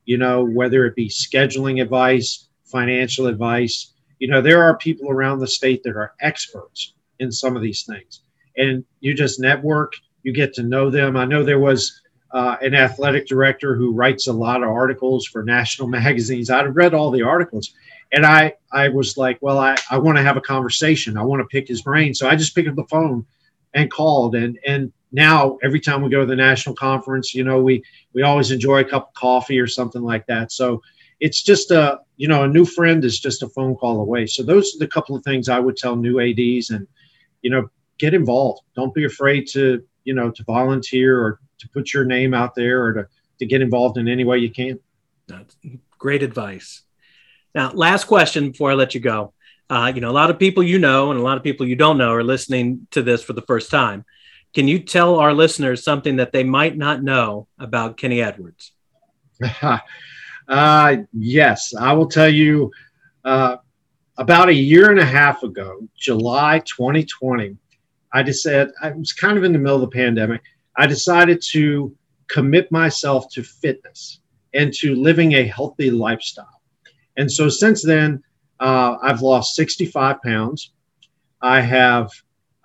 you 0.06 0.18
know, 0.18 0.44
whether 0.44 0.86
it 0.86 0.96
be 0.96 1.10
scheduling 1.10 1.82
advice, 1.82 2.48
financial 2.66 3.28
advice. 3.28 3.94
You 4.20 4.28
know, 4.28 4.42
there 4.42 4.62
are 4.64 4.78
people 4.78 5.10
around 5.10 5.40
the 5.40 5.48
state 5.48 5.84
that 5.84 5.96
are 5.96 6.14
experts 6.22 6.94
in 7.20 7.32
some 7.32 7.56
of 7.56 7.62
these 7.62 7.84
things. 7.84 8.22
And 8.58 8.84
you 9.00 9.14
just 9.14 9.40
network, 9.40 9.94
you 10.24 10.34
get 10.34 10.54
to 10.56 10.64
know 10.64 10.90
them. 10.90 11.18
I 11.18 11.26
know 11.26 11.44
there 11.44 11.60
was 11.60 12.02
uh, 12.32 12.58
an 12.62 12.74
athletic 12.74 13.28
director 13.28 13.76
who 13.76 13.94
writes 13.94 14.28
a 14.28 14.34
lot 14.34 14.64
of 14.64 14.70
articles 14.70 15.26
for 15.26 15.44
national 15.44 15.88
magazines. 16.00 16.50
I've 16.50 16.76
read 16.76 16.94
all 16.94 17.12
the 17.12 17.22
articles. 17.22 17.74
And 18.14 18.26
I, 18.26 18.54
I 18.72 18.90
was 18.90 19.18
like, 19.18 19.40
well, 19.42 19.58
I, 19.58 19.76
I 19.90 19.98
want 19.98 20.18
to 20.18 20.24
have 20.24 20.38
a 20.38 20.42
conversation. 20.42 21.18
I 21.18 21.24
want 21.24 21.42
to 21.42 21.48
pick 21.48 21.68
his 21.68 21.82
brain. 21.82 22.14
So 22.14 22.30
I 22.30 22.36
just 22.36 22.54
picked 22.54 22.70
up 22.70 22.76
the 22.76 22.86
phone 22.86 23.26
and 23.74 23.92
called. 23.92 24.36
And, 24.36 24.60
and 24.66 24.94
now 25.12 25.58
every 25.64 25.80
time 25.80 26.02
we 26.02 26.10
go 26.10 26.22
to 26.22 26.26
the 26.26 26.36
national 26.36 26.76
conference, 26.76 27.34
you 27.34 27.44
know, 27.44 27.62
we 27.62 27.84
we 28.14 28.24
always 28.24 28.52
enjoy 28.52 28.80
a 28.80 28.84
cup 28.84 29.10
of 29.10 29.14
coffee 29.14 29.60
or 29.60 29.68
something 29.68 30.02
like 30.02 30.26
that. 30.28 30.52
So 30.52 30.82
it's 31.20 31.42
just 31.42 31.72
a 31.72 32.00
you 32.18 32.28
know 32.28 32.44
a 32.44 32.48
new 32.48 32.66
friend 32.66 33.06
is 33.06 33.20
just 33.20 33.44
a 33.44 33.50
phone 33.50 33.76
call 33.76 34.02
away. 34.02 34.26
So 34.26 34.44
those 34.44 34.76
are 34.76 34.80
the 34.80 34.88
couple 34.88 35.16
of 35.16 35.24
things 35.24 35.48
I 35.48 35.60
would 35.60 35.78
tell 35.78 35.96
new 35.96 36.20
ADs, 36.20 36.72
and 36.72 36.88
you 37.42 37.50
know, 37.50 37.70
get 37.98 38.14
involved. 38.14 38.62
Don't 38.76 38.94
be 38.94 39.06
afraid 39.06 39.48
to 39.50 39.84
you 40.04 40.14
know 40.14 40.32
to 40.32 40.44
volunteer 40.44 41.20
or 41.20 41.40
to 41.60 41.70
put 41.70 41.94
your 41.94 42.06
name 42.06 42.34
out 42.34 42.56
there 42.56 42.84
or 42.84 42.94
to 42.94 43.08
to 43.40 43.46
get 43.46 43.62
involved 43.62 43.98
in 43.98 44.08
any 44.08 44.24
way 44.26 44.40
you 44.40 44.52
can. 44.52 44.80
That's 45.28 45.56
great 45.98 46.24
advice. 46.24 46.82
Now, 47.56 47.72
last 47.72 48.06
question 48.06 48.52
before 48.52 48.72
I 48.72 48.74
let 48.74 48.96
you 48.96 49.02
go. 49.02 49.34
Uh, 49.70 49.92
you 49.94 50.02
know, 50.02 50.10
a 50.10 50.12
lot 50.12 50.30
of 50.30 50.40
people 50.40 50.64
you 50.64 50.80
know 50.80 51.12
and 51.12 51.20
a 51.20 51.24
lot 51.24 51.38
of 51.38 51.44
people 51.44 51.68
you 51.68 51.76
don't 51.76 51.98
know 51.98 52.12
are 52.12 52.24
listening 52.24 52.88
to 52.92 53.02
this 53.02 53.24
for 53.24 53.34
the 53.34 53.42
first 53.42 53.72
time. 53.72 54.06
Can 54.54 54.68
you 54.68 54.80
tell 54.80 55.16
our 55.16 55.34
listeners 55.34 55.84
something 55.84 56.18
that 56.18 56.32
they 56.32 56.44
might 56.44 56.78
not 56.78 57.02
know 57.02 57.48
about 57.58 57.98
Kenny 57.98 58.22
Edwards? 58.22 58.72
uh, 60.48 60.98
yes, 61.12 61.74
I 61.76 61.94
will 61.94 62.08
tell 62.08 62.30
you. 62.30 62.72
Uh, 63.24 63.58
about 64.18 64.50
a 64.50 64.54
year 64.54 64.92
and 64.92 65.00
a 65.00 65.06
half 65.06 65.44
ago, 65.44 65.88
July 65.98 66.60
2020, 66.60 67.58
I 68.12 68.22
decided 68.22 68.70
I 68.82 68.92
was 68.92 69.12
kind 69.12 69.38
of 69.38 69.44
in 69.44 69.54
the 69.54 69.60
middle 69.60 69.82
of 69.84 69.90
the 69.90 69.96
pandemic. 69.96 70.42
I 70.76 70.86
decided 70.86 71.42
to 71.52 71.96
commit 72.28 72.72
myself 72.72 73.30
to 73.32 73.44
fitness 73.44 74.20
and 74.54 74.72
to 74.74 74.96
living 74.96 75.34
a 75.34 75.48
healthy 75.48 75.90
lifestyle. 75.90 76.53
And 77.18 77.32
so 77.32 77.50
since 77.50 77.84
then, 77.84 78.24
uh, 78.60 78.98
I've 79.02 79.22
lost 79.22 79.56
65 79.56 80.22
pounds. 80.22 80.72
I 81.42 81.62
have, 81.62 82.12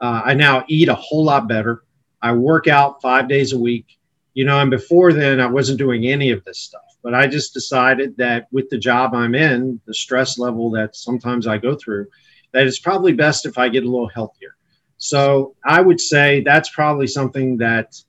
uh, 0.01 0.23
I 0.25 0.35
now 0.35 0.65
eat 0.69 0.89
a 0.89 0.95
whole 0.95 1.25
lot 1.25 1.49
better. 1.49 1.83
I 2.23 2.33
work 2.33 2.69
out 2.69 3.03
five 3.03 3.29
days 3.29 3.53
a 3.53 3.59
week. 3.59 3.87
You 4.35 4.45
know, 4.45 4.61
and 4.61 4.71
before 4.71 5.13
then, 5.13 5.41
I 5.41 5.47
wasn't 5.47 5.79
doing 5.79 6.07
any 6.07 6.31
of 6.31 6.45
this 6.45 6.61
stuff. 6.61 6.83
But 7.03 7.15
I 7.15 7.27
just 7.27 7.55
decided 7.55 8.17
that 8.19 8.47
with 8.53 8.71
the 8.71 8.79
job 8.79 9.15
I'm 9.15 9.35
in, 9.35 9.81
the 9.87 9.95
stress 9.95 10.39
level 10.39 10.71
that 10.73 10.95
sometimes 10.95 11.47
I 11.47 11.59
go 11.59 11.75
through, 11.75 12.07
that 12.53 12.67
it's 12.67 12.79
probably 12.79 13.13
best 13.13 13.47
if 13.47 13.59
I 13.59 13.69
get 13.69 13.85
a 13.85 13.91
little 13.91 14.09
healthier. 14.09 14.57
So 14.99 15.55
I 15.65 15.81
would 15.81 16.01
say 16.01 16.43
that's 16.43 16.71
probably 16.71 17.07
something 17.07 17.57
that 17.59 18.01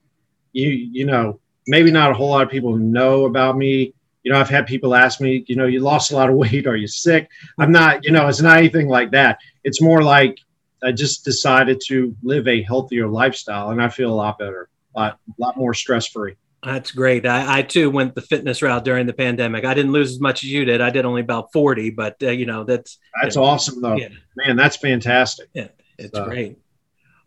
you, 0.54 0.70
you 0.70 1.06
know, 1.06 1.40
maybe 1.68 1.92
not 1.92 2.12
a 2.12 2.14
whole 2.14 2.30
lot 2.30 2.44
of 2.44 2.50
people 2.50 2.76
know 2.76 3.26
about 3.26 3.58
me 3.58 3.94
you 4.24 4.32
know, 4.32 4.40
I've 4.40 4.50
had 4.50 4.68
people 4.68 4.96
ask 4.96 5.22
me, 5.22 5.46
you 5.48 5.56
know, 5.56 5.66
you 5.66 5.80
lost 5.80 6.12
a 6.12 6.16
lot 6.16 6.30
of 6.30 6.36
weight. 6.36 6.68
Are 6.68 6.76
you 6.76 6.88
sick? 6.88 7.30
I'm 7.58 7.72
not, 7.72 8.04
you 8.04 8.12
know, 8.12 8.28
it's 8.28 8.42
not 8.42 8.58
anything 8.58 8.88
like 8.88 9.12
that. 9.12 9.40
It's 9.64 9.82
more 9.82 10.04
like 10.04 10.38
I 10.84 10.92
just 10.92 11.26
decided 11.26 11.82
to 11.88 12.16
live 12.24 12.48
a 12.48 12.62
healthier 12.62 13.08
lifestyle 13.08 13.70
and 13.70 13.82
I 13.82 13.90
feel 13.90 14.12
a 14.12 14.16
lot 14.16 14.38
better, 14.38 14.70
a 14.96 15.00
lot, 15.00 15.20
a 15.28 15.42
lot 15.42 15.58
more 15.58 15.74
stress 15.74 16.08
free. 16.08 16.36
That's 16.64 16.92
great. 16.92 17.26
I, 17.26 17.60
I, 17.60 17.62
too 17.62 17.90
went 17.90 18.16
the 18.16 18.22
fitness 18.22 18.62
route 18.62 18.84
during 18.84 19.06
the 19.06 19.14
pandemic. 19.14 19.64
I 19.64 19.74
didn't 19.74 19.94
lose 19.94 20.12
as 20.12 20.20
much 20.20 20.44
as 20.44 20.52
you 20.52 20.66
did. 20.66 20.82
I 20.82 20.90
did 20.90 21.06
only 21.06 21.22
about 21.22 21.54
40, 21.54 21.92
but 21.92 22.18
uh, 22.22 22.32
you 22.32 22.46
know, 22.46 22.66
that's, 22.66 22.98
that's 23.22 23.36
you 23.36 23.42
know, 23.42 23.48
awesome 23.48 23.82
though. 23.82 23.96
Yeah. 23.96 24.10
Man, 24.36 24.58
that's 24.58 24.76
fantastic. 24.76 25.48
Yeah, 25.54 25.70
it's 25.98 26.14
so, 26.14 26.26
great. 26.26 26.58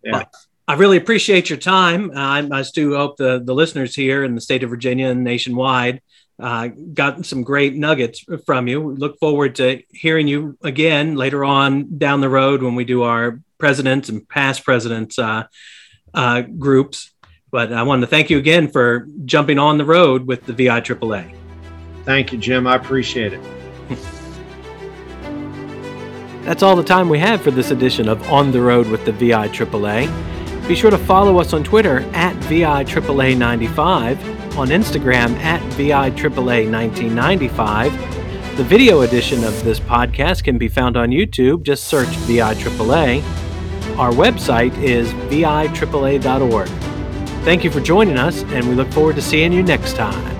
Yeah. 0.05 0.25
I 0.69 0.75
really 0.75 0.99
appreciate 0.99 1.49
your 1.49 1.59
time. 1.59 2.13
I, 2.15 2.47
I 2.51 2.63
do 2.75 2.95
hope 2.95 3.17
the, 3.17 3.43
the 3.43 3.55
listeners 3.55 3.95
here 3.95 4.23
in 4.23 4.35
the 4.35 4.41
state 4.41 4.63
of 4.63 4.71
Virginia 4.71 5.09
and 5.09 5.25
nationwide 5.25 6.03
uh, 6.43 6.67
got 6.67 7.25
some 7.25 7.43
great 7.43 7.77
nuggets 7.77 8.25
from 8.45 8.67
you. 8.67 8.81
We 8.81 8.97
look 8.97 9.21
forward 9.21 9.55
to 9.57 9.83
hearing 9.91 10.27
you 10.27 10.59
again 10.63 11.15
later 11.15 11.45
on 11.45 11.99
down 11.99 12.21
the 12.21 12.29
road 12.29 12.63
when 12.63 12.75
we 12.75 12.85
do 12.85 13.05
our 13.05 13.41
presidents 13.59 14.09
and 14.09 14.29
past 14.29 14.65
presidents 14.65 15.21
uh, 15.21 15.45
uh, 16.13 16.41
groups. 16.43 17.13
But 17.53 17.73
I 17.73 17.85
wanted 17.85 18.01
to 18.03 18.07
thank 18.09 18.29
you 18.29 18.39
again 18.39 18.69
for 18.69 19.07
jumping 19.25 19.61
on 19.61 19.79
the 19.79 19.85
road 19.85 20.27
with 20.27 20.45
the 20.45 20.53
VI 20.53 20.81
AAA. 20.81 21.37
Thank 22.05 22.33
you, 22.33 22.39
Jim. 22.39 22.67
I 22.67 22.75
appreciate 22.75 23.33
it. 23.33 23.41
That's 26.43 26.65
all 26.65 26.75
the 26.75 26.83
time 26.83 27.09
we 27.09 27.21
have 27.21 27.41
for 27.41 27.53
this 27.53 27.71
edition 27.71 28.09
of 28.09 28.21
On 28.29 28.51
the 28.51 28.61
Road 28.61 28.89
with 28.89 29.05
the 29.05 29.13
VI 29.13 29.47
AAA. 29.49 30.67
Be 30.67 30.75
sure 30.75 30.91
to 30.91 30.99
follow 30.99 31.39
us 31.39 31.53
on 31.53 31.63
Twitter 31.63 32.01
at 32.15 32.35
VI 32.47 32.83
AAA 32.83 33.37
95 33.37 34.42
on 34.57 34.69
Instagram 34.69 35.35
at 35.39 35.61
VIAAA1995. 35.73 38.57
The 38.57 38.65
video 38.65 39.01
edition 39.01 39.43
of 39.45 39.65
this 39.65 39.81
podcast 39.81 40.45
can 40.45 40.59
be 40.59 40.69
found 40.69 40.97
on 40.97 41.11
YouTube. 41.11 41.63
Just 41.63 41.85
search 41.85 42.09
VIAAA. 42.09 43.23
Our 43.99 44.13
website 44.13 44.77
is 44.83 45.13
viaaa.org. 45.31 46.69
Thank 47.45 47.65
you 47.65 47.71
for 47.71 47.81
joining 47.81 48.19
us, 48.19 48.43
and 48.45 48.69
we 48.69 48.75
look 48.75 48.91
forward 48.93 49.17
to 49.17 49.23
seeing 49.23 49.53
you 49.53 49.63
next 49.63 49.97
time. 49.97 50.32